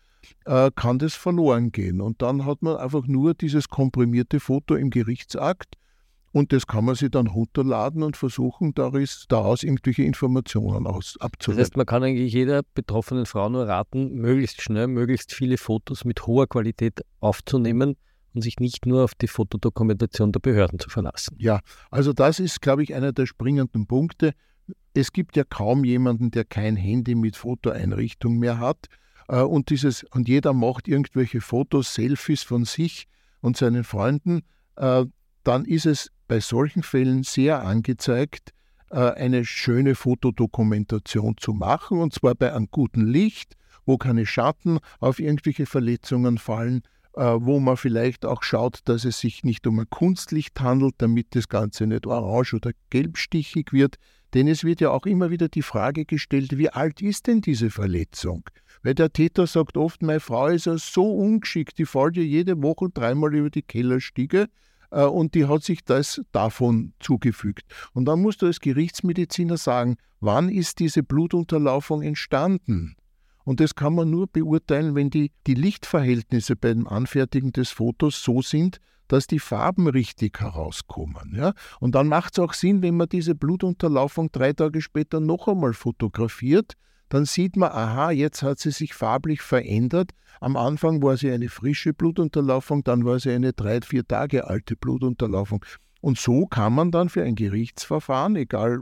äh, 0.45 0.71
kann 0.75 0.99
das 0.99 1.13
verloren 1.13 1.71
gehen. 1.71 2.01
Und 2.01 2.21
dann 2.21 2.45
hat 2.45 2.61
man 2.61 2.77
einfach 2.77 3.07
nur 3.07 3.33
dieses 3.33 3.69
komprimierte 3.69 4.39
Foto 4.39 4.75
im 4.75 4.89
Gerichtsakt 4.89 5.75
und 6.31 6.53
das 6.53 6.67
kann 6.67 6.85
man 6.85 6.95
sich 6.95 7.09
dann 7.09 7.27
runterladen 7.27 8.03
und 8.03 8.17
versuchen, 8.17 8.73
daraus, 8.73 9.25
daraus 9.29 9.63
irgendwelche 9.63 10.03
Informationen 10.03 10.85
aus, 10.85 11.17
abzuleiten. 11.19 11.59
Das 11.59 11.67
heißt, 11.69 11.77
man 11.77 11.85
kann 11.85 12.03
eigentlich 12.03 12.33
jeder 12.33 12.61
betroffenen 12.73 13.25
Frau 13.25 13.49
nur 13.49 13.67
raten, 13.67 14.15
möglichst 14.15 14.61
schnell, 14.61 14.87
möglichst 14.87 15.33
viele 15.33 15.57
Fotos 15.57 16.05
mit 16.05 16.27
hoher 16.27 16.47
Qualität 16.47 17.01
aufzunehmen 17.19 17.95
und 18.37 18.43
sich 18.43 18.59
nicht 18.59 18.85
nur 18.85 19.03
auf 19.03 19.15
die 19.15 19.27
Fotodokumentation 19.27 20.31
der 20.31 20.39
Behörden 20.39 20.77
zu 20.77 20.89
verlassen. 20.89 21.35
Ja, 21.39 21.59
also 21.89 22.13
das 22.13 22.39
ist, 22.39 22.61
glaube 22.61 22.83
ich, 22.83 22.93
einer 22.93 23.11
der 23.11 23.25
springenden 23.25 23.87
Punkte. 23.87 24.33
Es 24.93 25.11
gibt 25.11 25.35
ja 25.35 25.43
kaum 25.43 25.83
jemanden, 25.83 26.29
der 26.29 26.45
kein 26.45 26.75
Handy 26.75 27.15
mit 27.15 27.35
Fotoeinrichtung 27.35 28.37
mehr 28.37 28.59
hat. 28.59 28.85
Äh, 29.27 29.41
und, 29.41 29.71
dieses, 29.71 30.03
und 30.03 30.27
jeder 30.27 30.53
macht 30.53 30.87
irgendwelche 30.87 31.41
Fotos, 31.41 31.95
Selfies 31.95 32.43
von 32.43 32.63
sich 32.63 33.07
und 33.41 33.57
seinen 33.57 33.83
Freunden. 33.83 34.43
Äh, 34.75 35.05
dann 35.43 35.65
ist 35.65 35.87
es 35.87 36.11
bei 36.27 36.39
solchen 36.39 36.83
Fällen 36.83 37.23
sehr 37.23 37.63
angezeigt, 37.63 38.53
äh, 38.91 38.97
eine 38.97 39.45
schöne 39.45 39.95
Fotodokumentation 39.95 41.37
zu 41.37 41.53
machen, 41.53 41.97
und 41.99 42.13
zwar 42.13 42.35
bei 42.35 42.53
einem 42.53 42.67
guten 42.69 43.07
Licht, 43.07 43.55
wo 43.87 43.97
keine 43.97 44.27
Schatten 44.27 44.77
auf 44.99 45.19
irgendwelche 45.19 45.65
Verletzungen 45.65 46.37
fallen, 46.37 46.83
wo 47.17 47.59
man 47.59 47.77
vielleicht 47.77 48.25
auch 48.25 48.43
schaut, 48.43 48.81
dass 48.85 49.05
es 49.05 49.19
sich 49.19 49.43
nicht 49.43 49.65
um 49.65 49.79
ein 49.79 49.89
Kunstlicht 49.89 50.59
handelt, 50.59 50.95
damit 50.99 51.35
das 51.35 51.49
Ganze 51.49 51.87
nicht 51.87 52.05
orange 52.05 52.53
oder 52.53 52.71
gelbstichig 52.89 53.73
wird. 53.73 53.95
Denn 54.33 54.47
es 54.47 54.63
wird 54.63 54.81
ja 54.81 54.91
auch 54.91 55.05
immer 55.05 55.31
wieder 55.31 55.47
die 55.47 55.61
Frage 55.61 56.05
gestellt, 56.05 56.57
wie 56.57 56.69
alt 56.69 57.01
ist 57.01 57.27
denn 57.27 57.41
diese 57.41 57.69
Verletzung? 57.69 58.43
Weil 58.83 58.93
der 58.93 59.11
Täter 59.11 59.47
sagt 59.47 59.77
oft, 59.77 60.01
meine 60.01 60.19
Frau 60.19 60.47
ist 60.47 60.65
ja 60.65 60.77
so 60.77 61.11
ungeschickt, 61.11 61.77
die 61.77 61.85
fällt 61.85 62.17
ja 62.17 62.23
jede 62.23 62.61
Woche 62.61 62.89
dreimal 62.93 63.33
über 63.33 63.49
die 63.49 63.61
Kellerstiege 63.61 64.47
äh, 64.91 65.03
und 65.03 65.33
die 65.33 65.45
hat 65.45 65.63
sich 65.63 65.83
das 65.83 66.21
davon 66.31 66.93
zugefügt. 66.99 67.65
Und 67.93 68.05
dann 68.05 68.21
musst 68.21 68.41
du 68.41 68.45
als 68.45 68.59
Gerichtsmediziner 68.59 69.57
sagen, 69.57 69.97
wann 70.19 70.49
ist 70.49 70.79
diese 70.79 71.03
Blutunterlaufung 71.03 72.01
entstanden? 72.01 72.95
Und 73.47 73.61
das 73.61 73.75
kann 73.75 73.95
man 73.95 74.09
nur 74.09 74.27
beurteilen, 74.27 74.93
wenn 74.93 75.09
die, 75.09 75.31
die 75.47 75.53
Lichtverhältnisse 75.53 76.57
beim 76.57 76.85
Anfertigen 76.85 77.53
des 77.53 77.69
Fotos 77.69 78.21
so 78.21 78.41
sind, 78.41 78.81
dass 79.07 79.25
die 79.25 79.39
Farben 79.39 79.87
richtig 79.87 80.41
herauskommen. 80.41 81.33
Ja? 81.33 81.53
Und 81.79 81.95
dann 81.95 82.09
macht 82.09 82.33
es 82.33 82.39
auch 82.39 82.51
Sinn, 82.51 82.81
wenn 82.81 82.97
man 82.97 83.07
diese 83.07 83.35
Blutunterlaufung 83.35 84.33
drei 84.33 84.51
Tage 84.51 84.81
später 84.81 85.21
noch 85.21 85.47
einmal 85.47 85.71
fotografiert, 85.71 86.73
dann 87.07 87.23
sieht 87.23 87.55
man, 87.55 87.71
aha, 87.71 88.11
jetzt 88.11 88.43
hat 88.43 88.59
sie 88.59 88.71
sich 88.71 88.93
farblich 88.93 89.39
verändert. 89.39 90.11
Am 90.41 90.57
Anfang 90.57 91.01
war 91.01 91.15
sie 91.15 91.31
eine 91.31 91.47
frische 91.47 91.93
Blutunterlaufung, 91.93 92.83
dann 92.83 93.05
war 93.05 93.17
sie 93.17 93.31
eine 93.31 93.53
drei, 93.53 93.79
vier 93.79 94.05
Tage 94.05 94.45
alte 94.45 94.75
Blutunterlaufung. 94.75 95.63
Und 96.01 96.17
so 96.17 96.47
kann 96.47 96.73
man 96.73 96.91
dann 96.91 97.07
für 97.07 97.23
ein 97.23 97.35
Gerichtsverfahren, 97.35 98.35
egal 98.35 98.81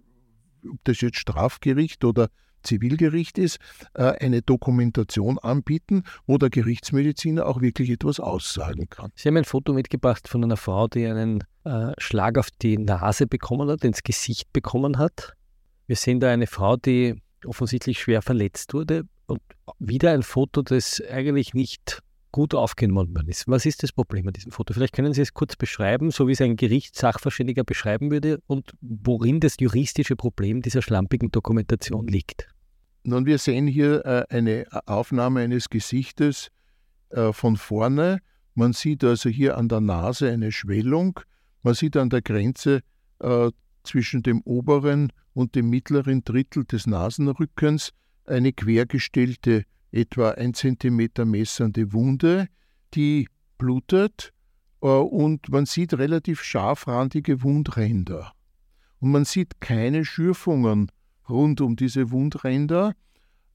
ob 0.68 0.84
das 0.86 1.02
jetzt 1.02 1.20
Strafgericht 1.20 2.04
oder 2.04 2.30
Zivilgericht 2.66 3.38
ist, 3.38 3.60
äh, 3.94 4.04
eine 4.04 4.42
Dokumentation 4.42 5.40
anbieten, 5.40 6.04
wo 6.28 6.38
der 6.38 6.50
Gerichtsmediziner 6.50 7.46
auch 7.46 7.62
wirklich 7.62 7.90
etwas 7.90 8.20
aussagen 8.20 8.90
kann. 8.90 9.12
Sie 9.16 9.28
haben 9.30 9.38
ein 9.38 9.46
Foto 9.46 9.74
mitgebracht 9.74 10.28
von 10.28 10.44
einer 10.44 10.58
Frau, 10.58 10.88
die 10.88 11.06
einen 11.06 11.44
äh, 11.64 11.94
Schlag 11.98 12.38
auf 12.38 12.50
die 12.52 12.78
Nase 12.78 13.28
bekommen 13.28 13.70
hat, 13.70 13.84
ins 13.84 14.04
Gesicht 14.04 14.52
bekommen 14.54 14.98
hat. 14.98 15.34
Wir 15.88 15.96
sehen 15.96 16.20
da 16.20 16.30
eine 16.30 16.48
Frau, 16.48 16.78
die 16.78 17.22
offensichtlich 17.46 18.00
schwer 18.00 18.22
verletzt 18.22 18.74
wurde 18.74 19.04
und 19.28 19.42
wieder 19.80 20.12
ein 20.12 20.24
Foto, 20.24 20.62
das 20.62 21.02
eigentlich 21.10 21.54
nicht 21.54 22.02
gut 22.36 22.54
aufgenommen 22.54 23.28
ist. 23.28 23.48
Was 23.48 23.66
ist 23.66 23.82
das 23.82 23.94
Problem 23.94 24.28
an 24.28 24.34
diesem 24.34 24.52
Foto? 24.52 24.74
Vielleicht 24.74 24.94
können 24.94 25.14
Sie 25.14 25.22
es 25.22 25.34
kurz 25.34 25.56
beschreiben, 25.56 26.12
so 26.12 26.28
wie 26.28 26.34
es 26.34 26.42
ein 26.42 26.58
Gerichtssachverständiger 26.58 27.64
beschreiben 27.64 28.12
würde 28.12 28.42
und 28.48 28.74
worin 28.82 29.40
das 29.40 29.56
juristische 29.58 30.18
Problem 30.18 30.62
dieser 30.62 30.82
schlampigen 30.82 31.32
Dokumentation 31.32 32.08
liegt. 32.08 32.50
Nun, 33.08 33.28
wir 33.28 33.38
sehen 33.38 33.68
hier 33.68 34.04
äh, 34.04 34.26
eine 34.34 34.66
Aufnahme 34.88 35.42
eines 35.42 35.70
Gesichtes 35.70 36.50
äh, 37.12 37.32
von 37.34 37.56
vorne. 37.56 38.18
Man 38.56 38.74
sieht 38.74 39.04
also 39.04 39.30
hier 39.30 39.60
an 39.60 39.70
der 39.70 39.80
Nase 39.80 40.32
eine 40.32 40.52
Schwellung. 40.52 41.20
Man 41.62 41.76
sieht 41.76 41.98
an 41.98 42.10
der 42.10 42.24
Grenze 42.24 42.82
äh, 43.20 43.52
zwischen 43.84 44.24
dem 44.24 44.42
oberen 44.42 45.14
und 45.34 45.54
dem 45.54 45.70
mittleren 45.70 46.24
Drittel 46.24 46.66
des 46.66 46.88
Nasenrückens 46.88 47.92
eine 48.26 48.54
quergestellte, 48.54 49.66
etwa 49.92 50.32
ein 50.32 50.56
Zentimeter 50.56 51.26
messernde 51.26 51.94
Wunde, 51.94 52.48
die 52.96 53.28
blutet 53.60 54.32
und 54.80 55.50
man 55.50 55.66
sieht 55.68 55.94
relativ 55.94 56.42
scharfrandige 56.42 57.44
Wundränder. 57.44 58.32
Und 59.00 59.12
man 59.12 59.26
sieht 59.26 59.62
keine 59.62 60.06
Schürfungen 60.06 60.92
rund 61.30 61.62
um 61.62 61.76
diese 61.76 62.12
Wundränder. 62.12 62.94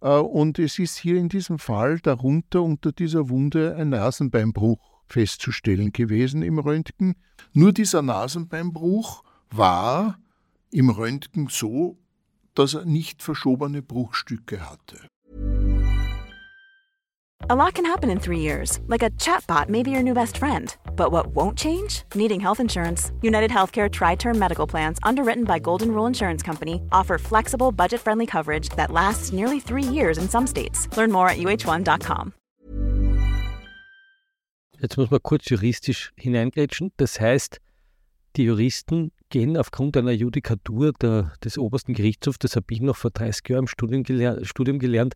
Äh, 0.01 0.09
und 0.09 0.59
es 0.59 0.79
ist 0.79 0.97
hier 0.97 1.17
in 1.17 1.29
diesem 1.29 1.59
Fall 1.59 2.01
darunter 2.01 2.63
unter 2.63 2.93
dieser 2.93 3.29
Wunde 3.29 3.77
ein 3.77 3.91
Nasenbeinbruch 3.91 4.79
festzustellen 5.07 5.93
gewesen 5.93 6.43
im 6.43 6.59
Röntgen. 6.59 7.17
Nur 7.53 7.73
dieser 7.73 8.03
Nasenbeinbruch 8.03 9.25
war 9.51 10.19
im 10.71 10.91
Röntgen 10.91 11.49
so, 11.51 11.99
dass 12.55 12.75
er 12.75 12.85
nicht 12.85 13.23
verschobene 13.23 13.83
Bruchstücke 13.83 14.71
hatte. 14.71 15.09
A 17.49 17.55
lot 17.55 17.75
can 17.75 17.87
happen 17.87 18.11
in 18.11 18.21
three 18.21 18.39
years, 18.39 18.81
like 18.87 19.03
a 19.03 19.11
chatbot 19.19 19.69
may 19.69 19.83
be 19.83 19.91
your 19.91 20.03
new 20.03 20.15
best 20.15 20.39
friend. 20.39 20.77
But 20.95 21.11
what 21.11 21.35
won't 21.35 21.59
change? 21.59 22.05
Needing 22.15 22.41
health 22.41 22.61
insurance. 22.61 23.11
United 23.23 23.51
Healthcare 23.51 23.91
Tri 23.91 24.17
Term 24.17 24.39
Medical 24.39 24.67
Plans, 24.67 24.99
underwritten 25.03 25.45
by 25.45 25.59
Golden 25.59 25.93
Rule 25.93 26.07
Insurance 26.07 26.43
Company, 26.43 26.83
offer 26.93 27.19
flexible, 27.19 27.73
budget 27.73 28.01
friendly 28.01 28.27
coverage 28.27 28.69
that 28.77 28.91
lasts 28.91 29.33
nearly 29.33 29.61
three 29.61 29.83
years 29.83 30.19
in 30.19 30.29
some 30.29 30.47
states. 30.47 30.89
Learn 30.97 31.11
more 31.11 31.29
at 31.29 31.39
uh1.com. 31.39 32.35
Jetzt 34.81 34.97
muss 34.97 35.11
man 35.11 35.21
kurz 35.23 35.51
juristisch 35.51 36.13
hineingrätschen. 36.17 36.93
Das 36.97 37.21
heißt, 37.21 37.61
die 38.37 38.45
Juristen 38.45 39.13
gehen 39.29 39.57
aufgrund 39.57 39.97
einer 39.97 40.13
Judikatur 40.13 40.93
der, 40.93 41.33
des 41.45 41.59
obersten 41.59 41.95
Gerichtshofs, 41.95 42.39
das 42.39 42.57
habe 42.57 42.67
ich 42.71 42.81
noch 42.81 42.97
vor 42.97 43.11
30 43.11 43.49
Jahren 43.49 43.65
im 43.65 43.67
Studium, 43.67 44.03
geler 44.05 44.45
Studium 44.45 44.79
gelernt, 44.79 45.15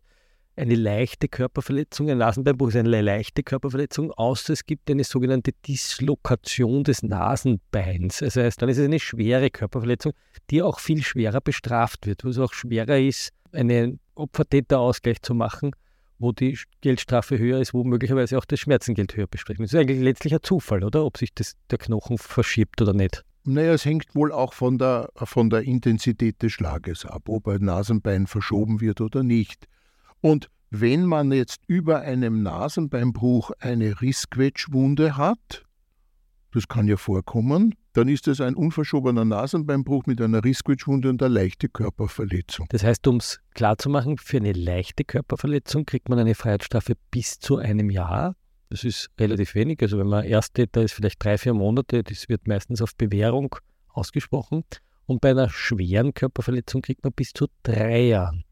eine 0.57 0.75
leichte 0.75 1.27
Körperverletzung, 1.27 2.09
ein 2.09 2.19
Nasenbeinbruch 2.19 2.69
ist 2.69 2.77
eine 2.77 3.01
leichte 3.01 3.43
Körperverletzung, 3.43 4.11
außer 4.11 4.53
es 4.53 4.65
gibt 4.65 4.89
eine 4.89 5.03
sogenannte 5.03 5.51
Dislokation 5.67 6.83
des 6.83 7.03
Nasenbeins. 7.03 8.19
Das 8.19 8.37
heißt, 8.37 8.61
dann 8.61 8.69
ist 8.69 8.77
es 8.77 8.85
eine 8.85 8.99
schwere 8.99 9.49
Körperverletzung, 9.49 10.13
die 10.49 10.61
auch 10.61 10.79
viel 10.79 11.03
schwerer 11.03 11.41
bestraft 11.41 12.05
wird, 12.05 12.23
wo 12.23 12.29
es 12.29 12.39
auch 12.39 12.53
schwerer 12.53 12.97
ist, 12.97 13.31
einen 13.51 13.99
Opfertäterausgleich 14.15 15.21
zu 15.21 15.33
machen, 15.33 15.71
wo 16.19 16.31
die 16.31 16.57
Geldstrafe 16.81 17.37
höher 17.37 17.59
ist, 17.59 17.73
wo 17.73 17.83
möglicherweise 17.83 18.37
auch 18.37 18.45
das 18.45 18.59
Schmerzengeld 18.59 19.15
höher 19.15 19.27
besprechen. 19.27 19.63
Das 19.65 19.73
ist 19.73 19.79
eigentlich 19.79 19.99
letztlich 19.99 20.33
ein 20.33 20.43
Zufall, 20.43 20.83
oder? 20.83 21.05
Ob 21.05 21.17
sich 21.17 21.33
das, 21.33 21.55
der 21.69 21.77
Knochen 21.77 22.17
verschiebt 22.17 22.81
oder 22.81 22.93
nicht. 22.93 23.23
Naja, 23.43 23.73
es 23.73 23.85
hängt 23.85 24.15
wohl 24.15 24.31
auch 24.31 24.53
von 24.53 24.77
der, 24.77 25.09
von 25.15 25.49
der 25.49 25.61
Intensität 25.61 26.41
des 26.41 26.53
Schlages 26.53 27.05
ab, 27.05 27.23
ob 27.27 27.47
ein 27.47 27.61
Nasenbein 27.61 28.25
verschoben 28.25 28.81
wird 28.81 29.01
oder 29.01 29.21
nicht. 29.21 29.67
Und 30.21 30.49
wenn 30.69 31.05
man 31.05 31.31
jetzt 31.31 31.61
über 31.67 32.01
einem 32.01 32.43
Nasenbeinbruch 32.43 33.51
eine 33.59 34.01
Rissquetschwunde 34.01 35.17
hat, 35.17 35.65
das 36.51 36.67
kann 36.67 36.87
ja 36.87 36.97
vorkommen, 36.97 37.75
dann 37.93 38.07
ist 38.07 38.27
es 38.27 38.41
ein 38.41 38.55
unverschobener 38.55 39.25
Nasenbeinbruch 39.25 40.05
mit 40.05 40.21
einer 40.21 40.43
Rissquetschwunde 40.43 41.09
und 41.09 41.21
einer 41.21 41.33
leichten 41.33 41.71
Körperverletzung. 41.71 42.67
Das 42.69 42.83
heißt, 42.83 43.07
um 43.07 43.17
es 43.17 43.39
klarzumachen, 43.53 44.17
für 44.17 44.37
eine 44.37 44.53
leichte 44.53 45.03
Körperverletzung 45.03 45.85
kriegt 45.85 46.09
man 46.09 46.19
eine 46.19 46.35
Freiheitsstrafe 46.35 46.95
bis 47.11 47.39
zu 47.39 47.57
einem 47.57 47.89
Jahr. 47.89 48.35
Das 48.69 48.83
ist 48.83 49.09
relativ 49.19 49.55
wenig. 49.55 49.81
Also 49.81 49.97
wenn 49.97 50.07
man 50.07 50.25
Ersttäter 50.25 50.81
ist, 50.81 50.93
vielleicht 50.93 51.23
drei, 51.23 51.37
vier 51.37 51.53
Monate, 51.53 52.03
das 52.03 52.27
wird 52.27 52.47
meistens 52.47 52.81
auf 52.81 52.95
Bewährung 52.95 53.55
ausgesprochen. 53.89 54.63
Und 55.05 55.21
bei 55.21 55.31
einer 55.31 55.49
schweren 55.49 56.13
Körperverletzung 56.13 56.81
kriegt 56.81 57.03
man 57.03 57.13
bis 57.13 57.31
zu 57.31 57.47
drei 57.63 58.07
Jahren. 58.07 58.43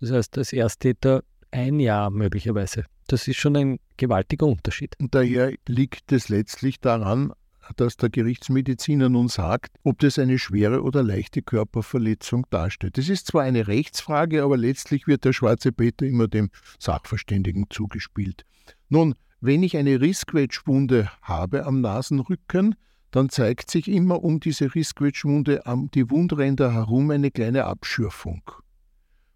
Das 0.00 0.10
heißt, 0.10 0.38
als 0.38 0.52
Ersttäter 0.52 1.22
ein 1.50 1.80
Jahr 1.80 2.10
möglicherweise. 2.10 2.84
Das 3.06 3.26
ist 3.28 3.36
schon 3.36 3.56
ein 3.56 3.78
gewaltiger 3.96 4.46
Unterschied. 4.46 4.94
Und 4.98 5.14
daher 5.14 5.52
liegt 5.66 6.12
es 6.12 6.28
letztlich 6.28 6.80
daran, 6.80 7.32
dass 7.76 7.96
der 7.96 8.08
Gerichtsmediziner 8.08 9.08
nun 9.08 9.28
sagt, 9.28 9.76
ob 9.84 9.98
das 10.00 10.18
eine 10.18 10.38
schwere 10.38 10.82
oder 10.82 11.02
leichte 11.02 11.42
Körperverletzung 11.42 12.46
darstellt. 12.50 12.98
Das 12.98 13.08
ist 13.08 13.28
zwar 13.28 13.42
eine 13.42 13.68
Rechtsfrage, 13.68 14.42
aber 14.42 14.56
letztlich 14.56 15.06
wird 15.06 15.24
der 15.24 15.32
schwarze 15.32 15.72
Peter 15.72 16.06
immer 16.06 16.28
dem 16.28 16.50
Sachverständigen 16.78 17.66
zugespielt. 17.70 18.44
Nun, 18.88 19.14
wenn 19.40 19.62
ich 19.62 19.76
eine 19.76 20.00
Rissquetschwunde 20.00 21.10
habe 21.22 21.64
am 21.64 21.80
Nasenrücken, 21.80 22.74
dann 23.10 23.28
zeigt 23.28 23.70
sich 23.70 23.88
immer 23.88 24.22
um 24.22 24.40
diese 24.40 24.74
Rissquetschwunde 24.74 25.62
um 25.64 25.90
die 25.90 26.10
Wundränder 26.10 26.72
herum 26.72 27.10
eine 27.10 27.30
kleine 27.30 27.64
Abschürfung. 27.64 28.42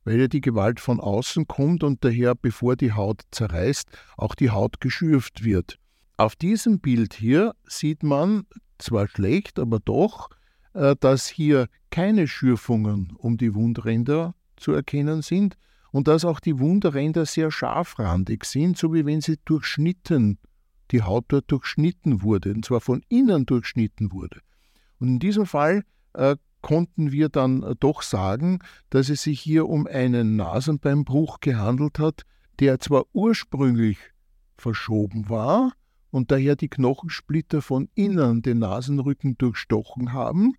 Weil 0.05 0.21
ja 0.21 0.29
die 0.29 0.41
Gewalt 0.41 0.81
von 0.81 1.01
außen 1.01 1.47
kommt 1.47 1.83
und 1.83 2.05
daher, 2.05 2.35
bevor 2.35 2.77
die 2.77 2.93
Haut 2.93 3.23
zerreißt, 3.31 3.89
auch 4.17 4.35
die 4.35 4.51
Haut 4.51 4.81
geschürft 4.81 5.45
wird. 5.45 5.79
Auf 6.17 6.37
diesem 6.37 6.81
Bild 6.81 7.15
hier 7.15 7.55
sieht 7.67 8.03
man, 8.03 8.47
zwar 8.79 9.09
schlecht, 9.09 9.59
aber 9.59 9.81
doch, 9.81 10.31
äh, 10.75 10.95
dass 11.01 11.27
hier 11.27 11.69
keine 11.91 12.29
Schürfungen 12.29 13.13
um 13.17 13.37
die 13.37 13.55
Wundränder 13.55 14.35
zu 14.57 14.73
erkennen 14.73 15.23
sind 15.23 15.57
und 15.91 16.09
dass 16.09 16.25
auch 16.25 16.41
die 16.41 16.59
Wundränder 16.59 17.25
sehr 17.25 17.51
scharfrandig 17.51 18.45
sind, 18.45 18.77
so 18.77 18.93
wie 18.93 19.07
wenn 19.07 19.21
sie 19.21 19.39
durchschnitten, 19.45 20.39
die 20.91 21.03
Haut 21.03 21.25
dort 21.29 21.51
durchschnitten 21.51 22.23
wurde, 22.23 22.53
und 22.53 22.65
zwar 22.65 22.81
von 22.81 23.03
innen 23.09 23.47
durchschnitten 23.47 24.13
wurde. 24.13 24.41
Und 24.99 25.09
in 25.09 25.19
diesem 25.19 25.47
Fall 25.47 25.85
äh, 26.15 26.37
konnten 26.65 27.13
wir 27.13 27.29
dann 27.29 27.77
doch 27.79 28.01
sagen, 28.01 28.61
dass 28.89 29.11
es 29.11 29.23
sich 29.23 29.39
hier 29.39 29.69
um 29.69 29.87
einen 29.87 30.37
Nasenbeinbruch 30.37 31.41
gehandelt 31.41 31.99
hat, 31.99 32.23
der 32.59 32.81
zwar 32.81 33.05
ursprünglich 33.13 33.99
verschoben 34.57 35.29
war, 35.29 35.73
und 36.11 36.31
daher 36.31 36.57
die 36.57 36.71
Knochensplitter 36.71 37.61
von 37.61 37.91
innen 37.95 38.41
den 38.41 38.61
Nasenrücken 38.61 39.37
durchstochen 39.37 40.15
haben, 40.15 40.55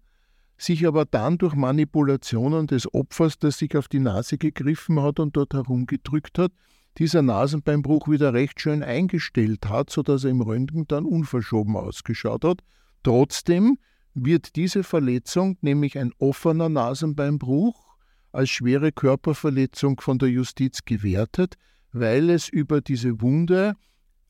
sich 0.59 0.85
aber 0.85 1.05
dann 1.05 1.39
durch 1.39 1.55
Manipulationen 1.55 2.67
des 2.67 2.93
Opfers, 2.93 3.39
das 3.39 3.57
sich 3.57 3.75
auf 3.75 3.87
die 3.87 3.99
Nase 3.99 4.37
gegriffen 4.37 5.01
hat 5.01 5.19
und 5.19 5.35
dort 5.35 5.55
herumgedrückt 5.55 6.37
hat, 6.37 6.51
dieser 6.99 7.23
Nasenbeinbruch 7.23 8.07
wieder 8.09 8.31
recht 8.31 8.61
schön 8.61 8.83
eingestellt 8.83 9.67
hat, 9.67 9.89
sodass 9.89 10.23
er 10.23 10.29
im 10.29 10.41
Röntgen 10.41 10.87
dann 10.87 11.05
unverschoben 11.05 11.75
ausgeschaut 11.75 12.45
hat. 12.45 12.59
Trotzdem 13.01 13.79
wird 14.15 14.55
diese 14.55 14.83
Verletzung, 14.83 15.57
nämlich 15.61 15.97
ein 15.99 16.11
offener 16.17 16.69
Nasenbeinbruch, 16.69 17.95
als 18.31 18.49
schwere 18.49 18.91
Körperverletzung 18.91 19.99
von 20.01 20.17
der 20.17 20.29
Justiz 20.29 20.83
gewertet, 20.83 21.55
weil 21.91 22.29
es 22.29 22.49
über 22.49 22.81
diese 22.81 23.21
Wunde 23.21 23.75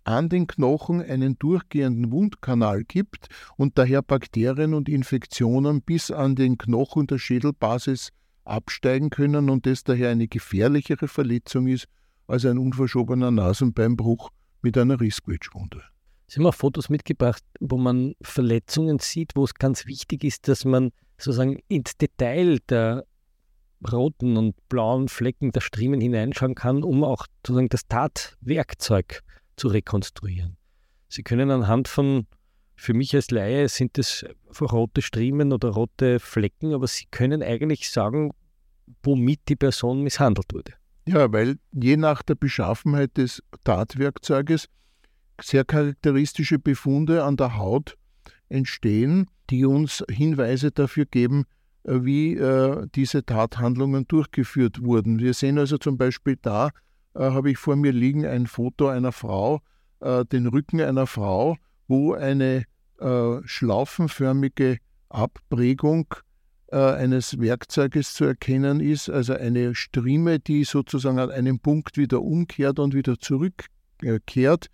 an 0.04 0.30
den 0.30 0.45
Knochen 0.45 1.02
einen 1.02 1.38
durchgehenden 1.39 2.12
Wundkanal 2.12 2.84
gibt 2.84 3.28
und 3.58 3.78
daher 3.78 4.04
Bakterien 4.04 4.74
und 4.74 4.88
Infektionen 4.88 5.82
bis 5.82 6.12
an 6.12 6.36
den 6.36 6.58
Knochen 6.58 7.08
der 7.08 7.17
Schädelbasis 7.17 8.12
absteigen 8.43 9.10
können 9.10 9.50
und 9.50 9.65
das 9.65 9.84
daher 9.84 10.10
eine 10.10 10.28
gefährlichere 10.28 11.08
Verletzung 11.08 11.67
ist 11.67 11.88
als 12.28 12.45
ein 12.45 12.60
unverschobener 12.60 13.32
Nasenbeinbruch 13.32 14.30
mit 14.62 14.78
einer 14.78 15.00
Rissquetschwunde. 15.00 15.84
Sie 16.28 16.40
haben 16.40 16.48
auch 16.48 16.56
Fotos 16.56 16.90
mitgebracht, 16.90 17.44
wo 17.60 17.78
man 17.78 18.16
Verletzungen 18.22 19.00
sieht, 19.00 19.36
wo 19.36 19.44
es 19.44 19.54
ganz 19.54 19.86
wichtig 19.86 20.24
ist, 20.24 20.48
dass 20.48 20.66
man 20.66 20.92
sozusagen 21.18 21.60
ins 21.68 21.98
Detail 21.98 22.60
der 22.70 23.06
roten 23.92 24.38
und 24.38 24.56
blauen 24.70 25.08
Flecken 25.08 25.52
der 25.52 25.62
Striemen 25.62 26.02
hineinschauen 26.02 26.56
kann, 26.56 26.84
um 26.84 27.04
auch 27.04 27.28
sozusagen 27.46 27.70
das 27.70 27.88
Tatwerkzeug 27.88 29.22
zu 29.56 29.68
rekonstruieren. 29.68 30.58
Sie 31.08 31.24
können 31.24 31.52
anhand 31.52 31.88
von, 31.88 32.26
für 32.76 32.94
mich 32.94 33.16
als 33.16 33.32
Laie 33.32 33.70
sind 33.70 33.98
es 33.98 34.26
rote 34.60 35.02
Striemen 35.02 35.54
oder 35.54 35.70
rote 35.70 36.20
Flecken, 36.20 36.74
aber 36.74 36.88
Sie 36.88 37.06
können 37.12 37.44
eigentlich 37.44 37.90
sagen, 37.90 38.32
womit 39.04 39.42
die 39.48 39.56
Person 39.56 40.02
misshandelt 40.02 40.54
wurde. 40.54 40.74
Ja, 41.08 41.32
weil 41.32 41.58
je 41.72 41.98
nach 41.98 42.24
der 42.24 42.36
Beschaffenheit 42.36 43.16
des 43.18 43.44
Tatwerkzeuges 43.64 44.68
sehr 45.41 45.65
charakteristische 45.65 46.60
Befunde 46.60 47.24
an 47.24 47.38
der 47.38 47.58
Haut 47.58 47.98
entstehen, 48.50 49.28
die 49.50 49.65
uns 49.65 50.04
Hinweise 50.10 50.71
dafür 50.71 51.06
geben, 51.06 51.45
äh, 51.84 52.00
wie 52.04 52.36
äh, 52.36 52.88
diese 52.95 53.26
Tathandlungen 53.26 54.08
durchgeführt 54.08 54.82
wurden. 54.82 55.19
Wir 55.19 55.34
sehen 55.34 55.58
also 55.58 55.78
zum 55.78 55.98
Beispiel 55.98 56.38
da 56.41 56.69
äh, 57.15 57.19
habe 57.19 57.52
ich 57.52 57.58
vor 57.58 57.76
mir 57.76 57.91
liegen 57.91 58.26
ein 58.26 58.48
Foto 58.48 58.88
einer 58.88 59.12
Frau, 59.12 59.62
äh, 60.02 60.26
den 60.26 60.48
Rücken 60.48 60.82
einer 60.82 61.08
Frau, 61.08 61.58
wo 61.88 62.13
eine 62.13 62.65
äh, 63.00 63.38
schlaufenförmige 63.45 64.78
Abprägung 65.10 66.13
äh, 66.67 66.78
eines 66.78 67.39
Werkzeuges 67.39 68.13
zu 68.13 68.26
erkennen 68.26 68.80
ist, 68.80 69.10
also 69.10 69.34
eine 69.34 69.76
Strieme, 69.76 70.39
die 70.39 70.63
sozusagen 70.63 71.19
an 71.19 71.32
einem 71.32 71.60
Punkt 71.60 71.98
wieder 71.98 72.21
umkehrt 72.21 72.80
und 72.80 72.93
wieder 72.93 73.17
zurückkehrt. 73.17 74.67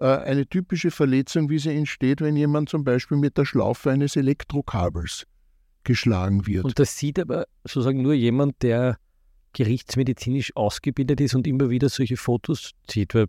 Äh, 0.00 0.06
eine 0.06 0.46
typische 0.46 0.90
Verletzung, 0.90 1.50
wie 1.50 1.58
sie 1.58 1.74
entsteht, 1.74 2.20
wenn 2.20 2.36
jemand 2.36 2.68
zum 2.68 2.84
Beispiel 2.84 3.16
mit 3.16 3.36
der 3.36 3.44
Schlaufe 3.44 3.90
eines 3.90 4.14
Elektrokabels 4.14 5.26
geschlagen 5.82 6.46
wird. 6.46 6.64
Und 6.64 6.78
das 6.78 6.96
sieht 6.96 7.18
aber 7.18 7.46
sozusagen 7.64 8.02
nur 8.02 8.14
jemand, 8.14 8.62
der 8.62 8.98
gerichtsmedizinisch 9.54 10.54
ausgebildet 10.54 11.20
ist 11.20 11.34
und 11.34 11.46
immer 11.46 11.68
wieder 11.70 11.88
solche 11.88 12.16
Fotos 12.16 12.72
zieht. 12.86 13.14
Weil, 13.14 13.26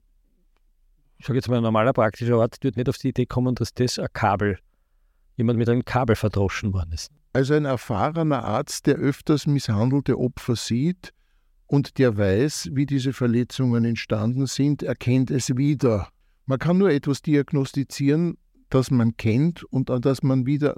ich 1.18 1.26
sage 1.26 1.40
jetzt 1.40 1.50
mal, 1.50 1.58
ein 1.58 1.64
normaler 1.64 1.94
praktischer 1.94 2.36
Arzt 2.36 2.64
wird 2.64 2.78
nicht 2.78 2.88
auf 2.88 2.98
die 2.98 3.10
Idee 3.10 3.26
kommen, 3.26 3.56
dass 3.56 3.74
das 3.74 3.98
ein 3.98 4.08
Kabel, 4.14 4.60
jemand 5.38 5.58
mit 5.58 5.70
einem 5.70 5.86
Kabel 5.86 6.16
verdroschen 6.16 6.74
worden 6.74 6.92
ist. 6.92 7.12
Also 7.34 7.56
ein 7.56 7.66
erfahrener 7.66 8.44
Arzt, 8.44 8.86
der 8.86 8.96
öfters 8.96 9.48
misshandelte 9.48 10.20
Opfer 10.20 10.56
sieht 10.56 11.14
und 11.66 11.98
der 11.98 12.18
weiß, 12.18 12.70
wie 12.74 12.86
diese 12.86 13.14
Verletzungen 13.14 13.86
entstanden 13.86 14.46
sind, 14.46 14.84
erkennt 14.84 15.32
es 15.32 15.56
wieder. 15.56 16.10
Man 16.50 16.58
kann 16.58 16.80
nur 16.80 16.90
etwas 16.90 17.22
diagnostizieren, 17.22 18.36
das 18.72 18.90
man 18.90 19.16
kennt 19.18 19.64
und 19.66 19.92
an 19.92 20.02
das 20.02 20.24
man 20.24 20.48
wieder, 20.48 20.78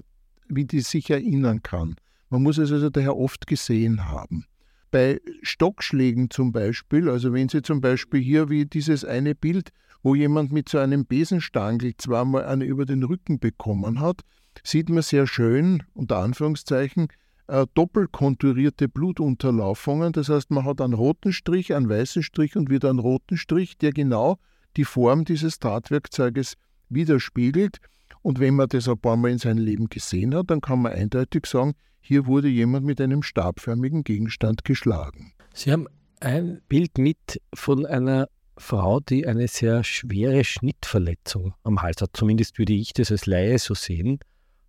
wieder 0.49 0.81
sich 0.81 1.09
erinnern 1.09 1.63
kann. 1.63 1.95
Man 2.29 2.43
muss 2.43 2.57
es 2.57 2.73
also 2.73 2.89
daher 2.89 3.15
oft 3.15 3.47
gesehen 3.47 4.09
haben. 4.09 4.43
Bei 4.91 5.21
Stockschlägen 5.43 6.29
zum 6.29 6.51
Beispiel, 6.51 7.09
also 7.09 7.31
wenn 7.31 7.47
Sie 7.47 7.61
zum 7.61 7.79
Beispiel 7.79 8.19
hier 8.19 8.49
wie 8.49 8.65
dieses 8.65 9.05
eine 9.05 9.33
Bild, 9.33 9.69
wo 10.03 10.13
jemand 10.13 10.51
mit 10.51 10.67
so 10.67 10.77
einem 10.77 11.05
Besenstangel 11.05 11.95
zweimal 11.95 12.43
eine 12.43 12.65
über 12.65 12.83
den 12.83 13.03
Rücken 13.03 13.39
bekommen 13.39 14.01
hat, 14.01 14.23
sieht 14.65 14.89
man 14.89 15.03
sehr 15.03 15.25
schön, 15.25 15.83
unter 15.93 16.17
Anführungszeichen, 16.17 17.07
äh, 17.47 17.65
doppelkonturierte 17.75 18.89
Blutunterlaufungen. 18.89 20.11
Das 20.11 20.27
heißt, 20.27 20.51
man 20.51 20.65
hat 20.65 20.81
einen 20.81 20.95
roten 20.95 21.31
Strich, 21.31 21.73
einen 21.73 21.87
weißen 21.87 22.23
Strich 22.23 22.57
und 22.57 22.69
wieder 22.69 22.89
einen 22.89 22.99
roten 22.99 23.37
Strich, 23.37 23.77
der 23.77 23.93
genau 23.93 24.37
die 24.77 24.85
Form 24.85 25.25
dieses 25.25 25.59
Tatwerkzeuges 25.59 26.55
widerspiegelt. 26.89 27.77
Und 28.21 28.39
wenn 28.39 28.55
man 28.55 28.69
das 28.69 28.87
ein 28.87 28.97
paar 28.97 29.17
Mal 29.17 29.31
in 29.31 29.37
seinem 29.37 29.63
Leben 29.63 29.89
gesehen 29.89 30.35
hat, 30.35 30.51
dann 30.51 30.61
kann 30.61 30.81
man 30.81 30.93
eindeutig 30.93 31.45
sagen, 31.45 31.73
hier 32.01 32.25
wurde 32.25 32.47
jemand 32.47 32.85
mit 32.85 32.99
einem 32.99 33.23
stabförmigen 33.23 34.03
Gegenstand 34.03 34.63
geschlagen. 34.65 35.33
Sie 35.53 35.71
haben 35.71 35.87
ein 36.19 36.61
Bild 36.67 36.97
mit 36.97 37.41
von 37.53 37.85
einer 37.85 38.27
Frau, 38.57 38.99
die 38.99 39.27
eine 39.27 39.47
sehr 39.47 39.83
schwere 39.83 40.43
Schnittverletzung 40.43 41.53
am 41.63 41.81
Hals 41.81 42.01
hat. 42.01 42.11
Zumindest 42.13 42.57
würde 42.59 42.73
ich 42.73 42.93
das 42.93 43.11
als 43.11 43.25
Laie 43.25 43.57
so 43.57 43.73
sehen. 43.73 44.19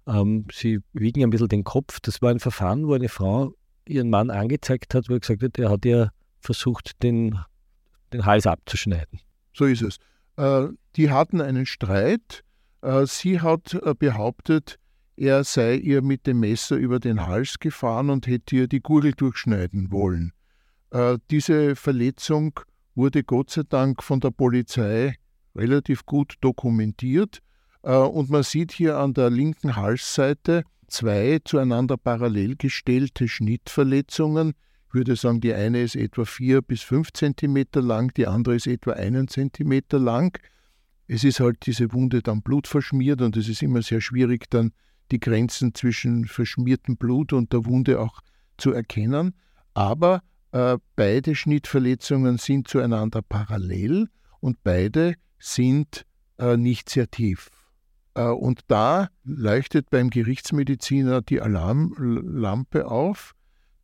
Ähm, 0.06 0.46
sie 0.52 0.80
wiegen 0.92 1.22
ein 1.22 1.30
bisschen 1.30 1.48
den 1.48 1.64
Kopf. 1.64 2.00
Das 2.00 2.22
war 2.22 2.30
ein 2.30 2.40
Verfahren, 2.40 2.86
wo 2.86 2.94
eine 2.94 3.08
Frau 3.08 3.54
ihren 3.86 4.10
Mann 4.10 4.30
angezeigt 4.30 4.94
hat, 4.94 5.08
wo 5.08 5.14
er 5.14 5.20
gesagt 5.20 5.42
hat, 5.42 5.58
er 5.58 5.70
hat 5.70 5.84
ihr 5.84 6.10
versucht, 6.40 7.02
den, 7.02 7.38
den 8.12 8.24
Hals 8.24 8.46
abzuschneiden. 8.46 9.20
So 9.52 9.66
ist 9.66 9.82
es. 9.82 9.98
Äh, 10.36 10.68
die 10.96 11.10
hatten 11.10 11.40
einen 11.40 11.66
Streit. 11.66 12.44
Äh, 12.80 13.06
sie 13.06 13.40
hat 13.40 13.74
äh, 13.74 13.94
behauptet, 13.94 14.78
er 15.16 15.44
sei 15.44 15.76
ihr 15.76 16.02
mit 16.02 16.26
dem 16.26 16.40
Messer 16.40 16.76
über 16.76 16.98
den 16.98 17.26
Hals 17.26 17.58
gefahren 17.58 18.10
und 18.10 18.26
hätte 18.26 18.56
ihr 18.56 18.66
die 18.66 18.80
Gurgel 18.80 19.12
durchschneiden 19.12 19.92
wollen. 19.92 20.32
Diese 21.30 21.76
Verletzung 21.76 22.58
wurde 22.94 23.22
Gott 23.22 23.50
sei 23.50 23.62
Dank 23.68 24.02
von 24.02 24.20
der 24.20 24.30
Polizei 24.30 25.14
relativ 25.54 26.06
gut 26.06 26.34
dokumentiert. 26.40 27.40
Und 27.82 28.30
man 28.30 28.42
sieht 28.42 28.72
hier 28.72 28.96
an 28.98 29.14
der 29.14 29.30
linken 29.30 29.76
Halsseite 29.76 30.64
zwei 30.88 31.40
zueinander 31.44 31.96
parallel 31.98 32.56
gestellte 32.56 33.28
Schnittverletzungen, 33.28 34.54
würde 34.94 35.16
sagen, 35.16 35.40
die 35.40 35.54
eine 35.54 35.82
ist 35.82 35.96
etwa 35.96 36.24
vier 36.24 36.62
bis 36.62 36.82
fünf 36.82 37.12
Zentimeter 37.12 37.82
lang, 37.82 38.12
die 38.14 38.26
andere 38.26 38.56
ist 38.56 38.66
etwa 38.66 38.92
einen 38.92 39.28
Zentimeter 39.28 39.98
lang. 39.98 40.38
Es 41.06 41.24
ist 41.24 41.40
halt 41.40 41.66
diese 41.66 41.92
Wunde 41.92 42.22
dann 42.22 42.42
blutverschmiert 42.42 43.22
und 43.22 43.36
es 43.36 43.48
ist 43.48 43.62
immer 43.62 43.82
sehr 43.82 44.00
schwierig, 44.00 44.50
dann 44.50 44.72
die 45.10 45.20
Grenzen 45.20 45.74
zwischen 45.74 46.24
verschmiertem 46.26 46.96
Blut 46.96 47.32
und 47.32 47.52
der 47.52 47.64
Wunde 47.66 48.00
auch 48.00 48.20
zu 48.56 48.72
erkennen. 48.72 49.34
Aber 49.74 50.22
äh, 50.52 50.78
beide 50.96 51.34
Schnittverletzungen 51.34 52.38
sind 52.38 52.68
zueinander 52.68 53.22
parallel 53.22 54.08
und 54.40 54.62
beide 54.62 55.14
sind 55.38 56.06
äh, 56.38 56.56
nicht 56.56 56.88
sehr 56.88 57.10
tief. 57.10 57.50
Äh, 58.14 58.24
und 58.24 58.60
da 58.68 59.08
leuchtet 59.24 59.90
beim 59.90 60.10
Gerichtsmediziner 60.10 61.22
die 61.22 61.40
Alarmlampe 61.40 62.86
auf 62.86 63.34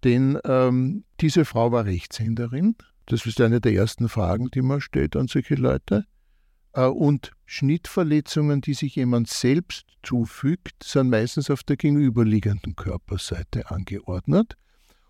denn 0.05 0.39
ähm, 0.45 1.05
diese 1.21 1.45
Frau 1.45 1.73
war 1.73 1.85
Rechtshänderin. 1.85 2.77
Das 3.07 3.27
ist 3.27 3.41
eine 3.41 3.61
der 3.61 3.73
ersten 3.73 4.09
Fragen, 4.09 4.51
die 4.51 4.63
man 4.63 4.81
stellt 4.81 5.17
an 5.17 5.29
solche 5.29 5.55
Leute. 5.55 6.05
Äh, 6.75 6.87
und 6.87 7.33
Schnittverletzungen, 7.47 8.61
die 8.61 8.75
sich 8.75 8.97
jemand 8.97 9.29
selbst 9.29 9.87
zufügt, 10.03 10.83
sind 10.85 11.11
meistens 11.11 11.51
auf 11.51 11.63
der 11.63 11.77
gegenüberliegenden 11.77 12.77
Körperseite 12.77 13.71
angeordnet. 13.71 14.55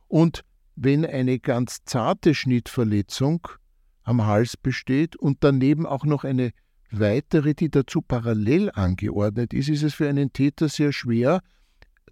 Und 0.06 0.44
wenn 0.76 1.04
eine 1.04 1.38
ganz 1.38 1.84
zarte 1.84 2.34
Schnittverletzung 2.34 3.48
am 4.04 4.24
Hals 4.24 4.56
besteht 4.56 5.16
und 5.16 5.38
daneben 5.40 5.84
auch 5.84 6.04
noch 6.04 6.24
eine 6.24 6.52
weitere, 6.90 7.54
die 7.54 7.70
dazu 7.70 8.00
parallel 8.00 8.70
angeordnet 8.70 9.52
ist, 9.52 9.68
ist 9.68 9.82
es 9.82 9.94
für 9.94 10.08
einen 10.08 10.32
Täter 10.32 10.68
sehr 10.68 10.92
schwer, 10.92 11.40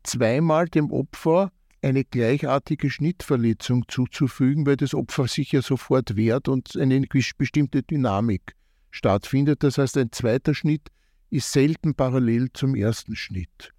zweimal 0.03 0.67
dem 0.67 0.91
Opfer 0.91 1.53
eine 1.87 2.05
gleichartige 2.05 2.91
Schnittverletzung 2.91 3.85
zuzufügen, 3.89 4.67
weil 4.67 4.77
das 4.77 4.93
Opfer 4.93 5.29
sich 5.29 5.53
ja 5.53 5.63
sofort 5.63 6.17
wehrt 6.17 6.49
und 6.49 6.77
eine 6.77 7.01
bestimmte 7.39 7.83
Dynamik 7.83 8.55
stattfindet. 8.91 9.63
Das 9.63 9.79
heißt, 9.79 9.97
ein 9.97 10.11
zweiter 10.11 10.55
Schnitt 10.55 10.89
ist 11.31 11.53
selten 11.53 11.95
parallel 11.95 12.49
zum 12.53 12.75
ersten 12.75 13.15
Schnitt. 13.15 13.73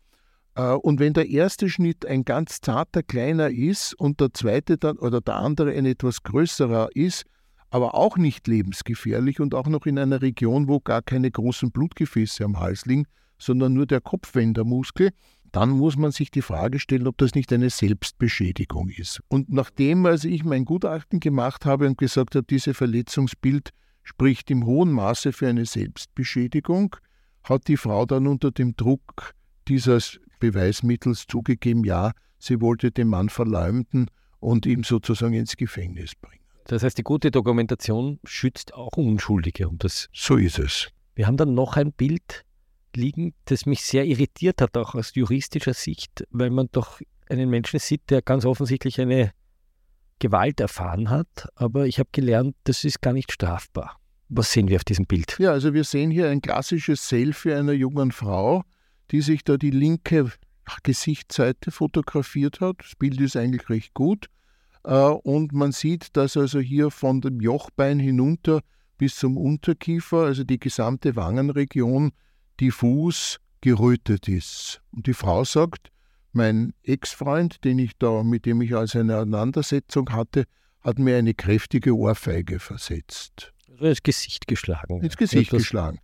Äh, 0.55 0.71
und 0.71 0.99
wenn 0.99 1.13
der 1.13 1.27
erste 1.27 1.69
Schnitt 1.69 2.05
ein 2.05 2.23
ganz 2.23 2.61
zarter 2.61 3.03
kleiner 3.03 3.49
ist 3.49 3.93
und 3.93 4.21
der 4.21 4.33
zweite 4.33 4.77
dann 4.77 4.97
oder 4.97 5.19
der 5.19 5.35
andere 5.35 5.73
ein 5.73 5.85
etwas 5.85 6.23
größerer 6.23 6.89
ist, 6.95 7.25
aber 7.69 7.95
auch 7.95 8.17
nicht 8.17 8.47
lebensgefährlich 8.47 9.41
und 9.41 9.53
auch 9.53 9.67
noch 9.67 9.85
in 9.85 9.99
einer 9.99 10.21
Region, 10.21 10.69
wo 10.69 10.79
gar 10.79 11.01
keine 11.01 11.29
großen 11.29 11.71
Blutgefäße 11.71 12.45
am 12.45 12.59
Hals 12.59 12.85
liegen, 12.85 13.05
sondern 13.37 13.73
nur 13.73 13.85
der 13.85 13.99
Kopfwendermuskel, 13.99 15.11
dann 15.57 15.71
muss 15.71 15.97
man 15.97 16.11
sich 16.11 16.29
die 16.29 16.43
Frage 16.43 16.77
stellen, 16.77 17.07
ob 17.07 17.17
das 17.17 17.33
nicht 17.33 17.51
eine 17.51 17.71
Selbstbeschädigung 17.71 18.89
ist. 18.89 19.21
Und 19.27 19.51
nachdem 19.51 20.05
also 20.05 20.27
ich 20.27 20.43
mein 20.43 20.65
Gutachten 20.65 21.19
gemacht 21.19 21.65
habe 21.65 21.87
und 21.87 21.97
gesagt 21.97 22.35
habe, 22.35 22.45
dieses 22.47 22.77
Verletzungsbild 22.77 23.71
spricht 24.03 24.51
im 24.51 24.67
hohen 24.67 24.91
Maße 24.91 25.33
für 25.33 25.47
eine 25.47 25.65
Selbstbeschädigung, 25.65 26.95
hat 27.43 27.67
die 27.67 27.77
Frau 27.77 28.05
dann 28.05 28.27
unter 28.27 28.51
dem 28.51 28.75
Druck 28.75 29.33
dieses 29.67 30.19
Beweismittels 30.39 31.25
zugegeben, 31.27 31.83
ja, 31.83 32.11
sie 32.37 32.61
wollte 32.61 32.91
den 32.91 33.07
Mann 33.07 33.29
verleumden 33.29 34.11
und 34.39 34.67
ihm 34.67 34.83
sozusagen 34.83 35.33
ins 35.33 35.57
Gefängnis 35.57 36.13
bringen. 36.13 36.43
Das 36.65 36.83
heißt, 36.83 36.99
die 36.99 37.03
gute 37.03 37.31
Dokumentation 37.31 38.19
schützt 38.25 38.75
auch 38.75 38.95
Unschuldige. 38.95 39.67
Und 39.67 39.83
das 39.83 40.07
so 40.13 40.37
ist 40.37 40.59
es. 40.59 40.89
Wir 41.15 41.25
haben 41.25 41.37
dann 41.37 41.55
noch 41.55 41.77
ein 41.77 41.93
Bild 41.93 42.45
liegen, 42.95 43.33
das 43.45 43.65
mich 43.65 43.83
sehr 43.83 44.05
irritiert 44.05 44.61
hat, 44.61 44.77
auch 44.77 44.95
aus 44.95 45.13
juristischer 45.13 45.73
Sicht, 45.73 46.25
weil 46.31 46.49
man 46.49 46.69
doch 46.71 47.01
einen 47.29 47.49
Menschen 47.49 47.79
sieht, 47.79 48.09
der 48.09 48.21
ganz 48.21 48.45
offensichtlich 48.45 48.99
eine 49.01 49.31
Gewalt 50.19 50.59
erfahren 50.59 51.09
hat. 51.09 51.47
Aber 51.55 51.85
ich 51.85 51.99
habe 51.99 52.09
gelernt, 52.11 52.55
das 52.63 52.83
ist 52.83 53.01
gar 53.01 53.13
nicht 53.13 53.31
strafbar. 53.31 53.99
Was 54.29 54.51
sehen 54.51 54.67
wir 54.67 54.77
auf 54.77 54.83
diesem 54.83 55.05
Bild? 55.05 55.37
Ja, 55.39 55.51
also 55.51 55.73
wir 55.73 55.83
sehen 55.83 56.11
hier 56.11 56.29
ein 56.29 56.41
klassisches 56.41 57.07
Selfie 57.07 57.53
einer 57.53 57.73
jungen 57.73 58.11
Frau, 58.11 58.63
die 59.11 59.21
sich 59.21 59.43
da 59.43 59.57
die 59.57 59.71
linke 59.71 60.31
Gesichtsseite 60.83 61.71
fotografiert 61.71 62.59
hat. 62.59 62.77
Das 62.79 62.95
Bild 62.95 63.21
ist 63.21 63.37
eigentlich 63.37 63.69
recht 63.69 63.93
gut. 63.93 64.27
Äh, 64.83 64.93
und 64.93 65.53
man 65.53 65.71
sieht, 65.71 66.17
dass 66.17 66.35
also 66.35 66.59
hier 66.59 66.91
von 66.91 67.21
dem 67.21 67.39
Jochbein 67.39 67.99
hinunter 67.99 68.61
bis 68.97 69.15
zum 69.15 69.37
Unterkiefer, 69.37 70.23
also 70.23 70.43
die 70.43 70.59
gesamte 70.59 71.15
Wangenregion, 71.15 72.11
diffus 72.59 73.39
gerötet 73.61 74.27
ist. 74.27 74.81
Und 74.91 75.07
die 75.07 75.13
Frau 75.13 75.43
sagt, 75.43 75.89
mein 76.33 76.73
Ex-Freund, 76.83 77.63
den 77.63 77.79
ich 77.79 77.97
da, 77.97 78.23
mit 78.23 78.45
dem 78.45 78.61
ich 78.61 78.75
also 78.75 78.99
eine 78.99 79.17
Auseinandersetzung 79.17 80.11
hatte, 80.11 80.45
hat 80.81 80.99
mir 80.99 81.17
eine 81.17 81.33
kräftige 81.33 81.95
Ohrfeige 81.95 82.59
versetzt. 82.59 83.53
Also 83.69 83.85
ins 83.85 84.03
Gesicht 84.03 84.47
geschlagen. 84.47 85.01
Ins 85.01 85.17
Gesicht 85.17 85.49
Etwas 85.49 85.63
geschlagen. 85.63 85.99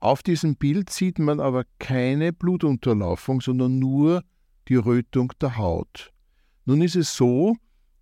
Auf 0.00 0.22
diesem 0.22 0.56
Bild 0.56 0.90
sieht 0.90 1.18
man 1.18 1.40
aber 1.40 1.64
keine 1.78 2.32
Blutunterlaufung, 2.32 3.40
sondern 3.40 3.78
nur 3.78 4.22
die 4.68 4.76
Rötung 4.76 5.32
der 5.40 5.56
Haut. 5.56 6.12
Nun 6.64 6.82
ist 6.82 6.96
es 6.96 7.14
so, 7.16 7.56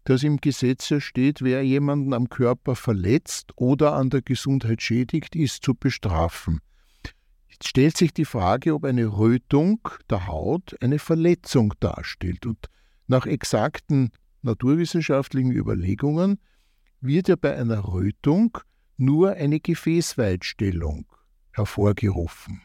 dass 0.05 0.23
im 0.23 0.39
Gesetz 0.39 0.93
steht, 0.99 1.43
wer 1.43 1.63
jemanden 1.63 2.13
am 2.13 2.29
Körper 2.29 2.75
verletzt 2.77 3.53
oder 3.57 3.95
an 3.95 4.11
der 4.11 4.23
Gesundheit 4.23 4.83
schädigt, 4.83 5.37
ist 5.37 5.63
zu 5.63 5.75
bestrafen. 5.75 6.61
Jetzt 7.55 7.69
stellt 7.69 7.97
sich 7.97 8.13
die 8.13 8.25
Frage, 8.25 8.75
ob 8.75 8.85
eine 8.85 9.07
Rötung 9.07 9.79
der 10.11 10.27
Haut 10.27 10.75
eine 10.81 10.99
Verletzung 10.99 11.73
darstellt. 11.79 12.47
Und 12.47 12.69
nach 13.07 13.27
exakten 13.27 14.11
naturwissenschaftlichen 14.43 15.53
Überlegungen 15.53 16.41
wird 17.01 17.29
ja 17.29 17.37
bei 17.37 17.57
einer 17.57 17.87
Rötung 17.87 18.59
nur 18.97 19.35
eine 19.35 19.61
Gefäßweitstellung 19.61 21.07
hervorgerufen. 21.53 22.61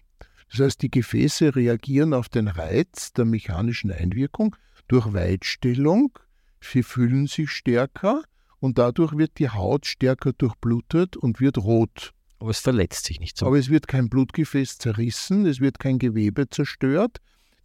Das 0.49 0.59
heißt, 0.59 0.81
die 0.81 0.89
Gefäße 0.89 1.55
reagieren 1.55 2.15
auf 2.15 2.27
den 2.27 2.47
Reiz 2.47 3.13
der 3.13 3.25
mechanischen 3.25 3.91
Einwirkung 3.91 4.55
durch 4.87 5.13
Weitstellung, 5.13 6.17
sie 6.61 6.81
fühlen 6.81 7.27
sich 7.27 7.51
stärker 7.51 8.23
und 8.59 8.79
dadurch 8.79 9.15
wird 9.15 9.37
die 9.37 9.49
Haut 9.49 9.85
stärker 9.85 10.33
durchblutet 10.33 11.15
und 11.15 11.39
wird 11.39 11.59
rot. 11.59 12.15
Aber 12.39 12.51
es 12.51 12.59
verletzt 12.59 13.05
sich 13.05 13.19
nicht 13.19 13.37
so. 13.37 13.45
Aber 13.45 13.57
es 13.57 13.69
wird 13.69 13.87
kein 13.87 14.09
Blutgefäß 14.09 14.77
zerrissen, 14.77 15.45
es 15.45 15.59
wird 15.59 15.79
kein 15.79 15.99
Gewebe 15.99 16.49
zerstört, 16.49 17.17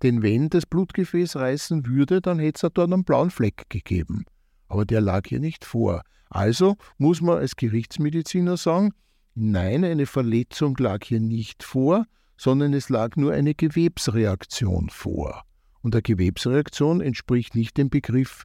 denn 0.02 0.22
wenn 0.22 0.50
das 0.50 0.66
Blutgefäß 0.66 1.36
reißen 1.36 1.86
würde, 1.86 2.20
dann 2.20 2.38
hätte 2.38 2.66
es 2.66 2.72
dort 2.72 2.92
einen 2.92 3.04
blauen 3.04 3.30
Fleck 3.30 3.64
gegeben. 3.68 4.24
Aber 4.68 4.84
der 4.84 5.00
lag 5.00 5.22
hier 5.26 5.40
nicht 5.40 5.64
vor. 5.64 6.02
Also 6.28 6.76
muss 6.98 7.20
man 7.20 7.38
als 7.38 7.54
Gerichtsmediziner 7.56 8.56
sagen, 8.56 8.92
nein, 9.34 9.84
eine 9.84 10.06
Verletzung 10.06 10.76
lag 10.78 11.04
hier 11.04 11.20
nicht 11.20 11.62
vor, 11.62 12.06
sondern 12.36 12.74
es 12.74 12.88
lag 12.88 13.16
nur 13.16 13.32
eine 13.32 13.54
Gewebsreaktion 13.54 14.90
vor. 14.90 15.44
Und 15.82 15.94
eine 15.94 16.02
Gewebsreaktion 16.02 17.00
entspricht 17.00 17.54
nicht 17.54 17.76
dem 17.76 17.90
Begriff 17.90 18.44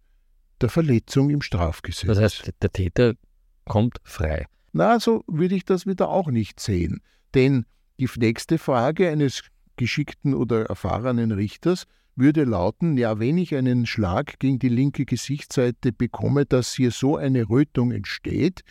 der 0.61 0.69
Verletzung 0.69 1.29
im 1.29 1.41
Strafgesetz. 1.41 2.07
Das 2.07 2.19
heißt, 2.19 2.51
der 2.61 2.71
Täter 2.71 3.13
kommt 3.65 3.97
frei. 4.03 4.45
Na, 4.71 4.99
so 4.99 5.23
würde 5.27 5.55
ich 5.55 5.65
das 5.65 5.86
wieder 5.86 6.10
auch 6.10 6.27
nicht 6.27 6.60
sehen. 6.60 7.01
Denn 7.34 7.65
die 7.99 8.10
nächste 8.17 8.58
Frage 8.58 9.10
eines 9.10 9.43
geschickten 9.75 10.34
oder 10.34 10.65
erfahrenen 10.65 11.32
Richters 11.32 11.86
würde 12.15 12.43
lauten, 12.43 12.97
ja, 12.97 13.19
wenn 13.19 13.38
ich 13.38 13.55
einen 13.55 13.86
Schlag 13.86 14.39
gegen 14.39 14.60
die 14.60 14.69
linke 14.69 15.05
Gesichtsseite 15.05 15.91
bekomme, 15.93 16.45
dass 16.45 16.73
hier 16.73 16.91
so 16.91 17.15
eine 17.15 17.49
Rötung 17.49 17.91
entsteht, 17.91 18.63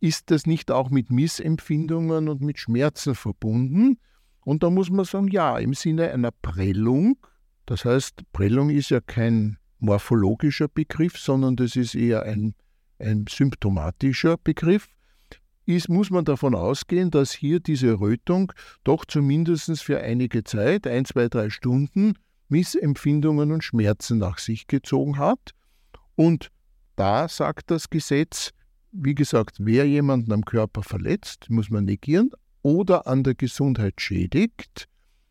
ist 0.00 0.30
das 0.30 0.46
nicht 0.46 0.70
auch 0.70 0.90
mit 0.90 1.10
Missempfindungen 1.10 2.28
und 2.28 2.42
mit 2.42 2.58
Schmerzen 2.58 3.14
verbunden? 3.14 3.98
Und 4.44 4.62
da 4.62 4.68
muss 4.68 4.90
man 4.90 5.06
sagen, 5.06 5.28
ja, 5.28 5.58
im 5.58 5.72
Sinne 5.72 6.10
einer 6.10 6.30
Prellung, 6.30 7.16
das 7.64 7.86
heißt, 7.86 8.20
Prellung 8.32 8.68
ist 8.68 8.90
ja 8.90 9.00
kein 9.00 9.56
morphologischer 9.78 10.68
Begriff, 10.68 11.16
sondern 11.18 11.56
das 11.56 11.76
ist 11.76 11.94
eher 11.94 12.24
ein, 12.24 12.54
ein 12.98 13.24
symptomatischer 13.28 14.36
Begriff, 14.36 14.88
ist, 15.66 15.88
muss 15.88 16.10
man 16.10 16.24
davon 16.24 16.54
ausgehen, 16.54 17.10
dass 17.10 17.32
hier 17.32 17.60
diese 17.60 18.00
Rötung 18.00 18.52
doch 18.84 19.04
zumindest 19.04 19.82
für 19.82 20.00
einige 20.00 20.44
Zeit, 20.44 20.86
ein, 20.86 21.04
zwei, 21.04 21.28
drei 21.28 21.50
Stunden, 21.50 22.14
Missempfindungen 22.48 23.52
und 23.52 23.64
Schmerzen 23.64 24.18
nach 24.18 24.38
sich 24.38 24.66
gezogen 24.66 25.18
hat. 25.18 25.52
Und 26.14 26.50
da 26.96 27.28
sagt 27.28 27.70
das 27.70 27.90
Gesetz, 27.90 28.50
wie 28.92 29.14
gesagt, 29.14 29.56
wer 29.58 29.86
jemanden 29.86 30.32
am 30.32 30.44
Körper 30.44 30.82
verletzt, 30.82 31.50
muss 31.50 31.70
man 31.70 31.84
negieren, 31.84 32.30
oder 32.62 33.06
an 33.06 33.24
der 33.24 33.34
Gesundheit 33.34 34.00
schädigt, 34.00 34.88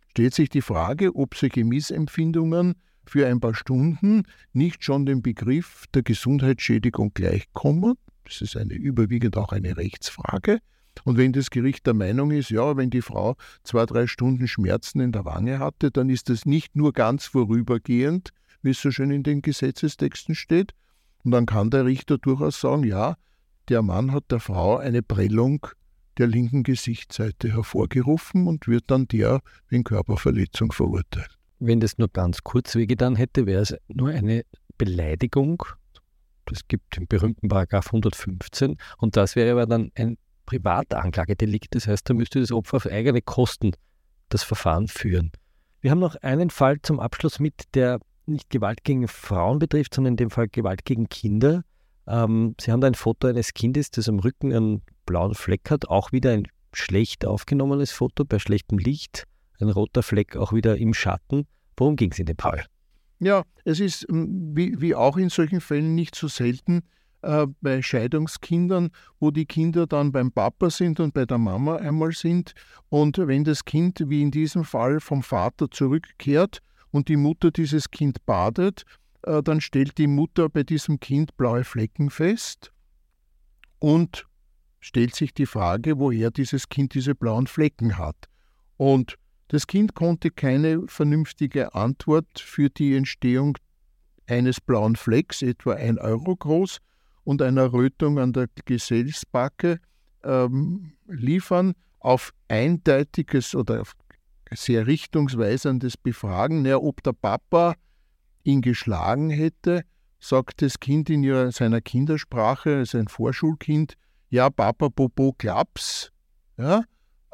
stellt 0.09 0.33
sich 0.33 0.49
die 0.49 0.61
Frage, 0.61 1.15
ob 1.15 1.35
solche 1.35 1.63
Missempfindungen 1.63 2.75
für 3.05 3.27
ein 3.27 3.39
paar 3.39 3.55
Stunden 3.55 4.23
nicht 4.53 4.83
schon 4.83 5.05
dem 5.05 5.21
Begriff 5.21 5.85
der 5.93 6.03
Gesundheitsschädigung 6.03 7.13
gleichkommen. 7.13 7.95
Das 8.25 8.41
ist 8.41 8.57
eine, 8.57 8.73
überwiegend 8.73 9.37
auch 9.37 9.51
eine 9.51 9.77
Rechtsfrage. 9.77 10.59
Und 11.03 11.17
wenn 11.17 11.33
das 11.33 11.49
Gericht 11.49 11.85
der 11.87 11.93
Meinung 11.93 12.31
ist, 12.31 12.49
ja, 12.49 12.77
wenn 12.77 12.89
die 12.89 13.01
Frau 13.01 13.35
zwei, 13.63 13.85
drei 13.85 14.07
Stunden 14.07 14.47
Schmerzen 14.47 14.99
in 14.99 15.11
der 15.11 15.25
Wange 15.25 15.59
hatte, 15.59 15.91
dann 15.91 16.09
ist 16.09 16.29
das 16.29 16.45
nicht 16.45 16.75
nur 16.75 16.93
ganz 16.93 17.25
vorübergehend, 17.25 18.29
wie 18.61 18.71
es 18.71 18.81
so 18.81 18.91
schön 18.91 19.11
in 19.11 19.23
den 19.23 19.41
Gesetzestexten 19.41 20.35
steht. 20.35 20.73
Und 21.23 21.31
dann 21.31 21.45
kann 21.45 21.69
der 21.69 21.85
Richter 21.85 22.17
durchaus 22.17 22.61
sagen, 22.61 22.83
ja, 22.83 23.15
der 23.69 23.81
Mann 23.81 24.11
hat 24.11 24.25
der 24.29 24.39
Frau 24.39 24.77
eine 24.77 25.01
Prellung 25.01 25.65
der 26.17 26.27
linken 26.27 26.63
Gesichtsseite 26.63 27.53
hervorgerufen 27.53 28.47
und 28.47 28.67
wird 28.67 28.83
dann 28.87 29.07
der 29.07 29.41
wegen 29.69 29.83
Körperverletzung 29.83 30.71
verurteilt. 30.71 31.37
Wenn 31.59 31.79
das 31.79 31.97
nur 31.97 32.09
ganz 32.09 32.43
kurz 32.43 32.75
wehgetan 32.75 33.15
hätte, 33.15 33.45
wäre 33.45 33.61
es 33.61 33.75
nur 33.87 34.09
eine 34.09 34.43
Beleidigung. 34.77 35.63
Es 36.51 36.67
gibt 36.67 36.97
den 36.97 37.07
berühmten 37.07 37.47
Paragraph 37.47 37.87
115 37.87 38.77
und 38.97 39.17
das 39.17 39.35
wäre 39.35 39.51
aber 39.51 39.65
dann 39.65 39.91
ein 39.95 40.17
Privatanklagedelikt. 40.45 41.75
Das 41.75 41.87
heißt, 41.87 42.09
da 42.09 42.13
müsste 42.13 42.39
das 42.39 42.51
Opfer 42.51 42.77
auf 42.77 42.85
eigene 42.85 43.21
Kosten 43.21 43.71
das 44.29 44.43
Verfahren 44.43 44.87
führen. 44.87 45.31
Wir 45.81 45.91
haben 45.91 45.99
noch 45.99 46.15
einen 46.17 46.49
Fall 46.49 46.81
zum 46.81 46.99
Abschluss 46.99 47.39
mit, 47.39 47.75
der 47.75 47.99
nicht 48.25 48.49
Gewalt 48.49 48.83
gegen 48.83 49.07
Frauen 49.07 49.59
betrifft, 49.59 49.93
sondern 49.93 50.13
in 50.13 50.17
dem 50.17 50.29
Fall 50.29 50.47
Gewalt 50.47 50.85
gegen 50.85 51.09
Kinder. 51.09 51.63
Ähm, 52.07 52.55
Sie 52.59 52.71
haben 52.71 52.81
da 52.81 52.87
ein 52.87 52.95
Foto 52.95 53.27
eines 53.27 53.53
Kindes, 53.53 53.91
das 53.91 54.09
am 54.09 54.19
Rücken 54.19 54.53
einen 54.53 54.81
blauen 55.05 55.35
Fleck 55.35 55.69
hat. 55.69 55.89
Auch 55.89 56.11
wieder 56.11 56.31
ein 56.31 56.47
schlecht 56.73 57.25
aufgenommenes 57.25 57.91
Foto 57.91 58.25
bei 58.25 58.39
schlechtem 58.39 58.77
Licht. 58.77 59.25
Ein 59.59 59.69
roter 59.69 60.03
Fleck 60.03 60.35
auch 60.35 60.53
wieder 60.53 60.77
im 60.77 60.93
Schatten. 60.93 61.47
Worum 61.77 61.95
ging 61.95 62.11
es 62.11 62.19
in 62.19 62.25
dem 62.25 62.37
Fall? 62.37 62.65
Ja, 63.23 63.43
es 63.63 63.79
ist 63.79 64.05
ähm, 64.09 64.51
wie, 64.55 64.79
wie 64.81 64.95
auch 64.95 65.17
in 65.17 65.29
solchen 65.29 65.61
Fällen 65.61 65.95
nicht 65.95 66.15
so 66.15 66.27
selten 66.27 66.81
äh, 67.21 67.47
bei 67.61 67.81
Scheidungskindern, 67.81 68.89
wo 69.19 69.31
die 69.31 69.45
Kinder 69.45 69.87
dann 69.87 70.11
beim 70.11 70.31
Papa 70.31 70.69
sind 70.69 70.99
und 70.99 71.13
bei 71.13 71.25
der 71.25 71.37
Mama 71.37 71.77
einmal 71.77 72.11
sind. 72.11 72.53
Und 72.89 73.17
wenn 73.17 73.45
das 73.45 73.63
Kind, 73.63 74.03
wie 74.07 74.21
in 74.21 74.31
diesem 74.31 74.65
Fall, 74.65 74.99
vom 74.99 75.23
Vater 75.23 75.71
zurückkehrt 75.71 76.59
und 76.91 77.07
die 77.07 77.15
Mutter 77.15 77.51
dieses 77.51 77.89
Kind 77.91 78.25
badet, 78.25 78.83
äh, 79.23 79.41
dann 79.41 79.61
stellt 79.61 79.97
die 79.97 80.07
Mutter 80.07 80.49
bei 80.49 80.63
diesem 80.63 80.99
Kind 80.99 81.37
blaue 81.37 81.63
Flecken 81.63 82.09
fest 82.09 82.73
und 83.79 84.27
stellt 84.81 85.15
sich 85.15 85.33
die 85.33 85.45
Frage, 85.45 85.97
woher 85.97 86.29
dieses 86.29 86.67
Kind 86.67 86.93
diese 86.93 87.15
blauen 87.15 87.47
Flecken 87.47 87.97
hat. 87.97 88.27
Und 88.75 89.17
das 89.47 89.67
Kind 89.67 89.93
konnte 89.95 90.31
keine 90.31 90.87
vernünftige 90.87 91.75
Antwort 91.75 92.39
für 92.39 92.69
die 92.69 92.95
Entstehung 92.95 93.57
eines 94.27 94.61
blauen 94.61 94.95
Flecks, 94.95 95.41
etwa 95.41 95.73
ein 95.73 95.97
Euro 95.99 96.35
groß, 96.35 96.79
und 97.23 97.41
einer 97.41 97.71
Rötung 97.71 98.19
an 98.19 98.33
der 98.33 98.47
Gesäßbacke 98.65 99.79
ähm, 100.23 100.93
liefern 101.07 101.73
auf 101.99 102.33
eindeutiges 102.47 103.55
oder 103.55 103.81
auf 103.81 103.93
sehr 104.51 104.87
richtungsweisendes 104.87 105.97
Befragen, 105.97 106.65
ja, 106.65 106.77
ob 106.77 107.01
der 107.03 107.13
Papa 107.13 107.75
ihn 108.43 108.61
geschlagen 108.61 109.29
hätte, 109.29 109.83
sagt 110.19 110.61
das 110.61 110.79
Kind 110.79 111.09
in 111.09 111.23
ihrer, 111.23 111.51
seiner 111.51 111.81
Kindersprache, 111.81 112.77
also 112.77 112.97
ein 112.97 113.07
Vorschulkind, 113.07 113.95
ja, 114.29 114.49
Papa 114.49 114.89
Popo 114.89 115.33
klaps. 115.33 116.11
Ja, 116.57 116.83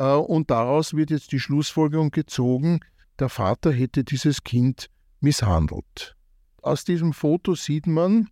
und 0.05 0.49
daraus 0.49 0.93
wird 0.93 1.11
jetzt 1.11 1.31
die 1.31 1.39
Schlussfolgerung 1.39 2.11
gezogen, 2.11 2.79
der 3.19 3.29
Vater 3.29 3.71
hätte 3.71 4.03
dieses 4.03 4.43
Kind 4.43 4.89
misshandelt. 5.19 6.15
Aus 6.61 6.85
diesem 6.85 7.13
Foto 7.13 7.55
sieht 7.55 7.87
man, 7.87 8.29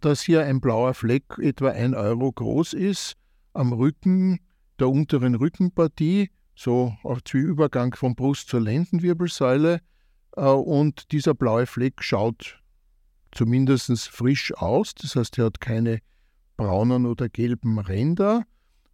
dass 0.00 0.22
hier 0.22 0.44
ein 0.44 0.60
blauer 0.60 0.94
Fleck 0.94 1.38
etwa 1.38 1.70
ein 1.70 1.94
Euro 1.94 2.30
groß 2.30 2.74
ist, 2.74 3.16
am 3.54 3.72
Rücken 3.72 4.40
der 4.78 4.88
unteren 4.88 5.34
Rückenpartie, 5.34 6.30
so 6.54 6.94
zum 7.24 7.40
Übergang 7.40 7.94
von 7.94 8.14
Brust 8.14 8.48
zur 8.48 8.60
Lendenwirbelsäule. 8.60 9.80
Äh, 10.36 10.42
und 10.42 11.12
dieser 11.12 11.34
blaue 11.34 11.66
Fleck 11.66 12.02
schaut 12.02 12.60
zumindest 13.32 14.08
frisch 14.08 14.52
aus, 14.54 14.94
das 14.94 15.16
heißt, 15.16 15.38
er 15.38 15.46
hat 15.46 15.60
keine 15.60 16.00
braunen 16.56 17.06
oder 17.06 17.28
gelben 17.28 17.78
Ränder. 17.78 18.44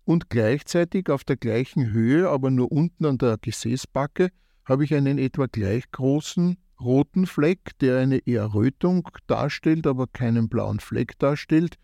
Und 0.05 0.29
gleichzeitig 0.29 1.09
auf 1.09 1.25
der 1.25 1.37
gleichen 1.37 1.93
Höhe, 1.93 2.29
aber 2.29 2.51
nur 2.51 2.71
unten 2.71 3.07
an 3.07 3.19
der 3.19 3.39
Gesäßbacke, 3.41 4.31
habe 4.65 4.85
ich 4.85 4.95
einen 4.95 5.19
etwa 5.19 5.47
gleich 5.47 5.91
großen 5.91 6.57
roten 6.81 7.27
Fleck, 7.27 7.79
der 7.81 7.99
eine 7.99 8.19
eher 8.19 8.55
Rötung 8.55 9.09
darstellt, 9.27 9.87
aber 9.87 10.07
keinen 10.07 10.49
blauen 10.49 10.81
Fleck 10.81 11.19
darstellt, 11.19 11.77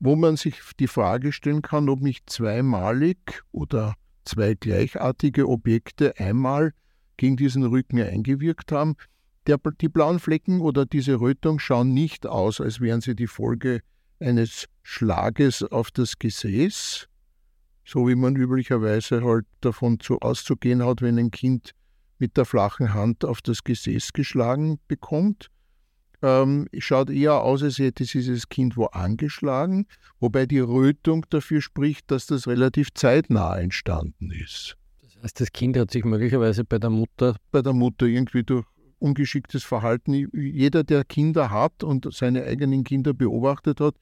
wo 0.00 0.16
man 0.16 0.36
sich 0.36 0.56
die 0.78 0.86
Frage 0.86 1.32
stellen 1.32 1.62
kann, 1.62 1.88
ob 1.88 2.00
nicht 2.00 2.28
zweimalig 2.28 3.42
oder 3.52 3.94
zwei 4.24 4.54
gleichartige 4.54 5.48
Objekte 5.48 6.18
einmal 6.18 6.72
gegen 7.16 7.36
diesen 7.36 7.64
Rücken 7.64 8.00
eingewirkt 8.00 8.72
haben. 8.72 8.96
Der, 9.46 9.58
die 9.80 9.88
blauen 9.88 10.18
Flecken 10.18 10.60
oder 10.60 10.86
diese 10.86 11.20
Rötung 11.20 11.58
schauen 11.58 11.92
nicht 11.92 12.26
aus, 12.26 12.60
als 12.60 12.80
wären 12.80 13.02
sie 13.02 13.14
die 13.14 13.26
Folge 13.26 13.80
eines 14.18 14.66
Schlages 14.82 15.62
auf 15.62 15.90
das 15.90 16.18
Gesäß, 16.18 17.08
so 17.84 18.08
wie 18.08 18.14
man 18.14 18.36
üblicherweise 18.36 19.22
halt 19.22 19.46
davon 19.60 20.00
zu 20.00 20.18
auszugehen 20.20 20.84
hat, 20.84 21.02
wenn 21.02 21.18
ein 21.18 21.30
Kind 21.30 21.72
mit 22.18 22.36
der 22.36 22.44
flachen 22.44 22.94
Hand 22.94 23.24
auf 23.24 23.42
das 23.42 23.64
Gesäß 23.64 24.12
geschlagen 24.12 24.78
bekommt. 24.88 25.50
Ähm, 26.22 26.68
schaut 26.78 27.10
eher 27.10 27.42
aus, 27.42 27.62
als 27.62 27.78
hätte 27.78 28.04
dieses 28.04 28.48
Kind 28.48 28.78
wo 28.78 28.86
angeschlagen, 28.86 29.86
wobei 30.20 30.46
die 30.46 30.60
Rötung 30.60 31.26
dafür 31.28 31.60
spricht, 31.60 32.10
dass 32.10 32.26
das 32.26 32.46
relativ 32.46 32.94
zeitnah 32.94 33.58
entstanden 33.58 34.30
ist. 34.30 34.78
Das 35.02 35.22
heißt, 35.22 35.40
das 35.40 35.52
Kind 35.52 35.76
hat 35.76 35.90
sich 35.90 36.04
möglicherweise 36.04 36.64
bei 36.64 36.78
der 36.78 36.90
Mutter. 36.90 37.36
Bei 37.50 37.60
der 37.60 37.74
Mutter 37.74 38.06
irgendwie 38.06 38.42
durch 38.42 38.64
ungeschicktes 39.00 39.64
Verhalten. 39.64 40.14
Jeder, 40.32 40.82
der 40.82 41.04
Kinder 41.04 41.50
hat 41.50 41.84
und 41.84 42.08
seine 42.12 42.44
eigenen 42.44 42.84
Kinder 42.84 43.12
beobachtet 43.12 43.80
hat, 43.80 43.96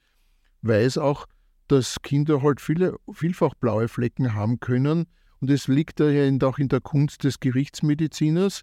weiß 0.62 0.99
auch, 0.99 1.27
dass 1.72 2.02
Kinder 2.02 2.42
halt 2.42 2.61
viele, 2.61 2.96
vielfach 3.12 3.54
blaue 3.54 3.88
Flecken 3.88 4.35
haben 4.35 4.61
können, 4.61 5.06
und 5.40 5.50
es 5.50 5.66
liegt 5.66 5.98
daher 5.98 6.32
auch 6.44 6.59
in 6.59 6.68
der 6.68 6.80
Kunst 6.80 7.24
des 7.24 7.40
Gerichtsmediziners 7.40 8.62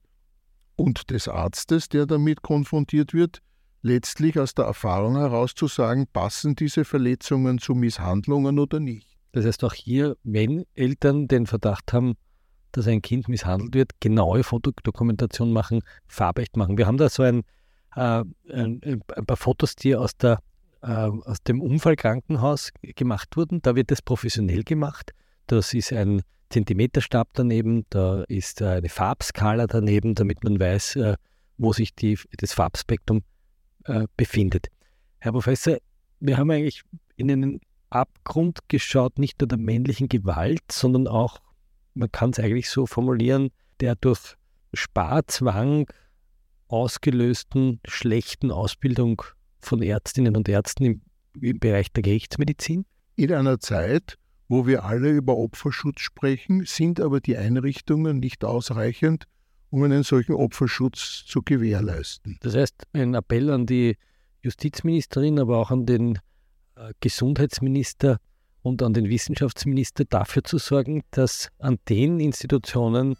und 0.78 1.10
des 1.10 1.28
Arztes, 1.28 1.90
der 1.90 2.06
damit 2.06 2.42
konfrontiert 2.42 3.14
wird, 3.14 3.40
letztlich 3.82 4.40
aus 4.40 4.54
der 4.54 4.66
Erfahrung 4.66 5.18
heraus 5.18 5.56
zu 5.56 5.68
sagen, 5.68 6.08
passen 6.14 6.56
diese 6.56 6.86
Verletzungen 6.86 7.58
zu 7.58 7.76
Misshandlungen 7.76 8.60
oder 8.60 8.80
nicht. 8.80 9.18
Das 9.32 9.46
heißt 9.46 9.64
auch 9.64 9.74
hier, 9.74 10.16
wenn 10.24 10.66
Eltern 10.76 11.28
den 11.28 11.48
Verdacht 11.48 11.92
haben, 11.92 12.14
dass 12.72 12.88
ein 12.88 13.02
Kind 13.02 13.28
misshandelt 13.28 13.74
wird, 13.74 13.92
genaue 14.00 14.44
Fotodokumentation 14.44 15.52
machen, 15.52 15.82
farbecht 16.08 16.56
machen. 16.56 16.78
Wir 16.78 16.88
haben 16.88 16.98
da 16.98 17.10
so 17.10 17.24
ein, 17.24 17.42
äh, 17.96 18.24
ein, 18.54 18.82
ein 18.84 19.26
paar 19.26 19.38
Fotos, 19.38 19.76
die 19.76 19.96
aus, 19.96 20.16
der, 20.16 20.40
aus 20.82 21.44
dem 21.44 21.62
Unfallkrankenhaus 21.62 22.72
gemacht 22.82 23.36
wurden. 23.36 23.62
Da 23.62 23.76
wird 23.76 23.92
das 23.92 24.02
professionell 24.02 24.64
gemacht. 24.64 25.12
Das 25.48 25.74
ist 25.74 25.92
ein 25.92 26.22
Zentimeterstab 26.50 27.30
daneben, 27.34 27.86
da 27.90 28.24
ist 28.28 28.62
eine 28.62 28.90
Farbskala 28.90 29.68
daneben, 29.68 30.16
damit 30.16 30.44
man 30.44 30.60
weiß, 30.60 30.96
äh, 30.96 31.16
wo 31.58 31.74
sich 31.74 31.94
die, 31.94 32.18
das 32.38 32.54
Farbspektrum 32.54 33.22
äh, 33.86 34.08
befindet. 34.18 34.68
Herr 35.20 35.32
Professor, 35.32 35.78
wir 36.20 36.38
haben 36.38 36.50
eigentlich 36.50 36.84
in 37.18 37.30
einen 37.30 37.62
Abgrund 37.90 38.60
geschaut, 38.68 39.20
nicht 39.20 39.40
nur 39.42 39.48
der 39.48 39.58
männlichen 39.58 40.10
Gewalt, 40.10 40.72
sondern 40.72 41.08
auch, 41.08 41.40
man 41.94 42.12
kann 42.12 42.32
es 42.32 42.40
eigentlich 42.40 42.70
so 42.70 42.86
formulieren, 42.86 43.50
der 43.80 43.96
durch 43.96 44.36
Sparzwang 44.74 45.88
ausgelösten 46.68 47.80
schlechten 47.86 48.52
Ausbildung 48.52 49.24
von 49.60 49.82
Ärztinnen 49.82 50.36
und 50.36 50.50
Ärzten 50.50 50.86
im, 50.86 51.02
im 51.40 51.60
Bereich 51.60 51.92
der 51.92 52.04
Gerichtsmedizin? 52.04 52.86
In 53.16 53.34
einer 53.34 53.60
Zeit, 53.60 54.18
wo 54.48 54.66
wir 54.66 54.84
alle 54.84 55.12
über 55.12 55.38
Opferschutz 55.38 56.02
sprechen, 56.02 56.66
sind 56.66 57.00
aber 57.00 57.20
die 57.20 57.38
Einrichtungen 57.38 58.20
nicht 58.20 58.44
ausreichend, 58.44 59.26
um 59.70 59.84
einen 59.84 60.04
solchen 60.04 60.34
Opferschutz 60.34 61.26
zu 61.28 61.42
gewährleisten. 61.44 62.38
Das 62.42 62.56
heißt, 62.56 62.88
ein 62.94 63.14
Appell 63.14 63.52
an 63.52 63.66
die 63.66 63.98
Justizministerin, 64.42 65.40
aber 65.40 65.58
auch 65.58 65.70
an 65.72 65.86
den 65.86 66.18
äh, 66.76 66.94
Gesundheitsminister 67.02 68.18
und 68.62 68.82
an 68.82 68.94
den 68.94 69.10
Wissenschaftsminister 69.10 70.06
dafür 70.06 70.44
zu 70.44 70.58
sorgen, 70.58 71.04
dass 71.12 71.50
an 71.60 71.78
den 71.88 72.20
Institutionen, 72.20 73.16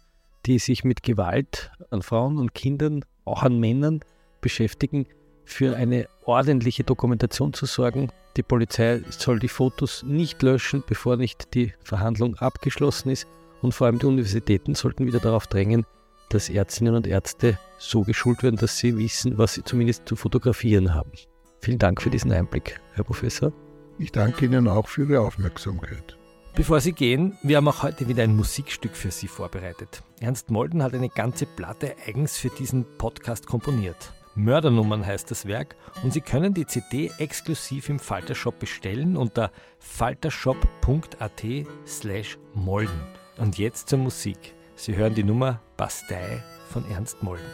die 0.46 0.58
sich 0.58 0.84
mit 0.84 1.02
Gewalt 1.02 1.70
an 1.90 2.02
Frauen 2.02 2.38
und 2.38 2.54
Kindern, 2.54 3.04
auch 3.24 3.42
an 3.42 3.60
Männern 3.60 4.00
beschäftigen, 4.40 5.06
für 5.50 5.76
eine 5.76 6.08
ordentliche 6.24 6.84
Dokumentation 6.84 7.52
zu 7.52 7.66
sorgen. 7.66 8.10
Die 8.36 8.42
Polizei 8.42 9.02
soll 9.10 9.38
die 9.38 9.48
Fotos 9.48 10.02
nicht 10.02 10.42
löschen, 10.42 10.82
bevor 10.86 11.16
nicht 11.16 11.54
die 11.54 11.72
Verhandlung 11.82 12.36
abgeschlossen 12.36 13.10
ist. 13.10 13.26
Und 13.62 13.74
vor 13.74 13.86
allem 13.86 13.98
die 13.98 14.06
Universitäten 14.06 14.74
sollten 14.74 15.06
wieder 15.06 15.18
darauf 15.18 15.46
drängen, 15.46 15.84
dass 16.30 16.48
Ärztinnen 16.48 16.94
und 16.94 17.06
Ärzte 17.06 17.58
so 17.78 18.02
geschult 18.02 18.42
werden, 18.42 18.56
dass 18.56 18.78
sie 18.78 18.96
wissen, 18.96 19.36
was 19.36 19.54
sie 19.54 19.64
zumindest 19.64 20.08
zu 20.08 20.16
fotografieren 20.16 20.94
haben. 20.94 21.12
Vielen 21.60 21.78
Dank 21.78 22.00
für 22.00 22.10
diesen 22.10 22.32
Einblick, 22.32 22.80
Herr 22.94 23.04
Professor. 23.04 23.52
Ich 23.98 24.12
danke 24.12 24.46
Ihnen 24.46 24.66
auch 24.66 24.88
für 24.88 25.04
Ihre 25.04 25.20
Aufmerksamkeit. 25.20 26.16
Bevor 26.54 26.80
Sie 26.80 26.92
gehen, 26.92 27.36
wir 27.42 27.58
haben 27.58 27.68
auch 27.68 27.82
heute 27.82 28.08
wieder 28.08 28.22
ein 28.22 28.34
Musikstück 28.34 28.96
für 28.96 29.10
Sie 29.10 29.28
vorbereitet. 29.28 30.02
Ernst 30.20 30.50
Molden 30.50 30.82
hat 30.82 30.94
eine 30.94 31.10
ganze 31.10 31.44
Platte 31.44 31.94
eigens 32.06 32.38
für 32.38 32.48
diesen 32.48 32.86
Podcast 32.96 33.46
komponiert. 33.46 34.12
Mördernummern 34.34 35.04
heißt 35.04 35.30
das 35.30 35.46
Werk 35.46 35.76
und 36.02 36.12
Sie 36.12 36.20
können 36.20 36.54
die 36.54 36.66
CD 36.66 37.10
exklusiv 37.18 37.88
im 37.88 37.98
Faltershop 37.98 38.58
bestellen 38.58 39.16
unter 39.16 39.50
faltershop.at 39.78 41.44
slash 41.86 42.38
molden. 42.54 43.00
Und 43.38 43.58
jetzt 43.58 43.88
zur 43.88 43.98
Musik. 43.98 44.54
Sie 44.76 44.96
hören 44.96 45.14
die 45.14 45.24
Nummer 45.24 45.60
Bastei 45.76 46.42
von 46.70 46.88
Ernst 46.90 47.22
Molden. 47.22 47.44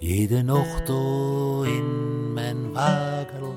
Jede 0.00 0.44
Nacht 0.44 0.88
in 0.88 2.34
mein 2.34 2.74
Wagel 2.74 3.56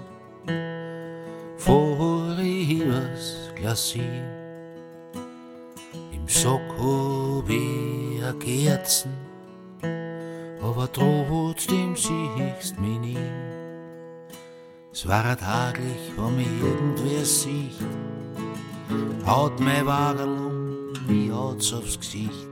vor 1.57 2.37
ich 2.39 2.69
übers 2.69 3.51
Glacier. 3.55 4.23
Im 6.13 6.27
Sock 6.27 6.61
hab 6.77 7.49
ich 7.49 8.23
a 8.23 8.31
Kerzen, 8.33 9.11
aber 10.61 10.91
trotzdem 10.91 11.95
siehst 11.95 12.79
mich 12.79 12.99
nie. 12.99 13.17
Es 14.91 15.07
war 15.07 15.37
taglich, 15.37 16.11
wo 16.15 16.29
mich 16.29 16.47
irgendwer 16.61 17.23
sieht, 17.23 17.79
haut 19.25 19.59
mein 19.59 19.85
Wagel 19.85 20.27
um, 20.27 20.93
wie 21.07 21.31
hat's 21.31 21.71
aufs 21.73 21.99
Gesicht. 21.99 22.47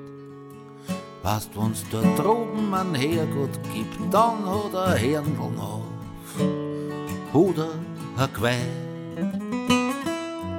Weißt, 1.24 1.50
wenn's 1.56 1.84
dort 1.90 2.20
droben 2.20 2.72
ein 2.72 2.94
Herrgott 2.94 3.58
gibt, 3.74 4.14
dann 4.14 4.46
hat 4.46 4.74
er 4.76 4.94
Hirnl 4.94 5.60
auf. 5.60 5.82
Oder 7.34 7.70
ein 8.18 8.34
Geweih. 8.34 8.68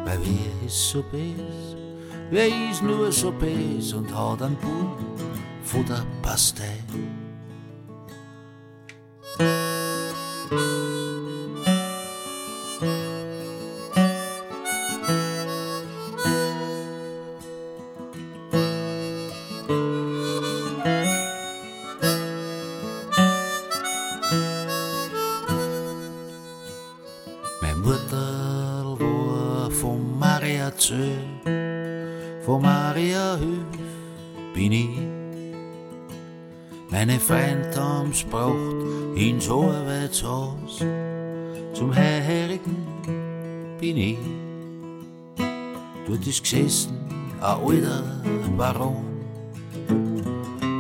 Weil 0.05 0.19
wer 0.25 0.67
ist 0.67 0.91
so 0.91 1.05
bes? 1.05 1.77
Wer 2.31 2.49
ist 2.71 2.83
nur 2.83 3.13
so 3.13 3.31
bes 3.31 3.93
und 3.93 4.13
hat 4.13 4.43
einen 4.43 4.57
Buch 4.57 4.99
von 5.63 5.85
der 5.87 6.05
Pastei? 6.21 6.83
Meine 9.39 9.49
Mutter 27.83 28.97
war 28.99 29.71
von 29.71 30.19
Maria 30.19 30.71
Zö, 30.77 30.95
von 32.45 32.63
Maria 32.63 33.37
Hüf 33.39 33.67
bin 34.55 34.73
ich. 34.73 35.26
Meine 36.99 37.21
haben's 37.21 38.25
braucht 38.25 39.17
ins 39.17 39.51
Arbeitshaus, 39.51 40.79
zum 41.75 41.95
Heirigen 41.95 42.87
bin 43.79 43.99
ich. 43.99 44.17
Dort 46.07 46.27
ist 46.27 46.43
gesessen 46.43 46.97
ein 47.43 47.43
alter 47.43 48.03
Baron, 48.57 49.05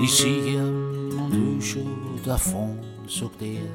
ich 0.02 0.10
sieh 0.10 0.54
ihn 0.54 1.12
und 1.18 1.32
will 1.32 1.60
schon 1.60 2.18
davon, 2.24 2.78
sagt 3.06 3.42
er. 3.42 3.68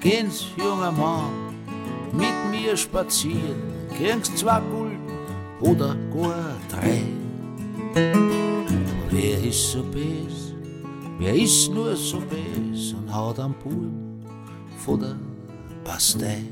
Gehen's, 0.00 0.46
junger 0.56 0.92
Mann, 0.92 1.56
mit 2.12 2.36
mir 2.52 2.76
spazieren, 2.76 3.60
kriegst 3.96 4.38
zwei 4.38 4.60
Gulden 4.60 5.10
oder 5.60 5.96
gar 6.14 6.54
drei. 6.70 7.02
Wer 9.10 9.42
ist 9.42 9.72
so 9.72 9.82
bes? 9.82 10.47
Wer 11.20 11.34
ist 11.34 11.68
nur 11.74 11.96
so 11.96 12.20
bes 12.20 12.92
und 12.92 13.12
haut 13.12 13.40
am 13.40 13.52
Buben 13.54 14.24
von 14.78 15.00
der 15.00 15.16
Pastei? 15.82 16.44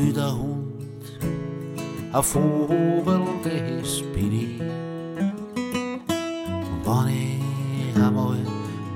Wilder 0.00 0.32
Hund, 0.32 1.02
ein 2.12 2.22
Vogel, 2.22 3.22
das 3.44 4.02
bin 4.14 4.32
ich. 4.32 4.60
Und 6.68 6.84
wenn 6.84 7.08
ich 7.08 7.96
einmal 7.96 8.38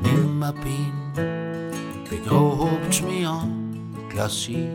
nimmer 0.02 0.52
bin, 0.52 0.92
begrabt's 2.08 3.02
mich 3.02 3.26
an 3.26 3.94
Glacier. 4.08 4.70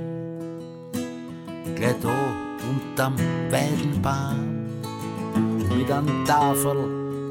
Gleich 1.76 1.96
da 2.02 2.10
unterm 2.70 3.16
Weidenbaum, 3.50 4.68
mit 5.70 5.92
an 5.92 6.26
Tafel, 6.26 6.78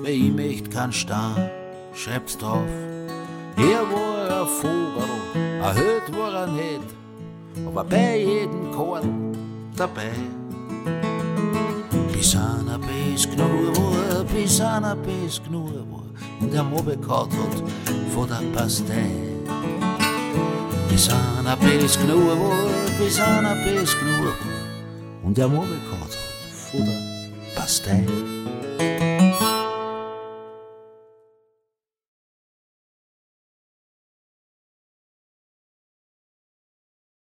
weil 0.02 0.12
ich 0.12 0.32
möcht 0.32 0.70
kein 0.70 0.92
Stein, 0.92 1.50
schreibt's 1.94 2.36
drauf. 2.36 2.66
Er 3.56 3.82
war 3.92 4.42
ein 4.42 4.46
Vogel, 4.46 5.10
Hüt 5.74 6.16
war 6.16 6.32
er 6.34 6.46
nicht, 6.46 6.97
aber 7.66 7.84
bei 7.84 8.18
jedem 8.18 8.70
Korn 8.72 9.36
dabei. 9.76 10.10
Bis 12.12 12.34
einer 12.34 12.78
bis 12.78 13.28
genug 13.28 13.76
war, 13.76 14.24
bis 14.24 14.60
einer 14.60 14.96
bis 14.96 15.42
genug 15.42 15.72
war 15.90 16.04
und 16.40 16.54
er 16.54 16.64
Mobbe 16.64 16.96
gehabt 16.96 17.32
hat 17.32 17.62
von 18.12 18.28
der 18.28 18.42
Pastei. 18.52 19.10
Bis 20.88 21.08
einer 21.08 21.56
bis 21.56 21.98
genug 21.98 22.28
war, 22.28 22.68
bis 22.98 23.20
einer 23.20 23.54
bis 23.64 23.98
genug 23.98 24.24
war 24.24 25.24
und 25.24 25.38
er 25.38 25.48
Mobbe 25.48 25.76
gehabt 25.90 26.16
hat 26.16 26.70
von 26.70 26.84
der 26.84 27.54
Pastei. 27.54 28.04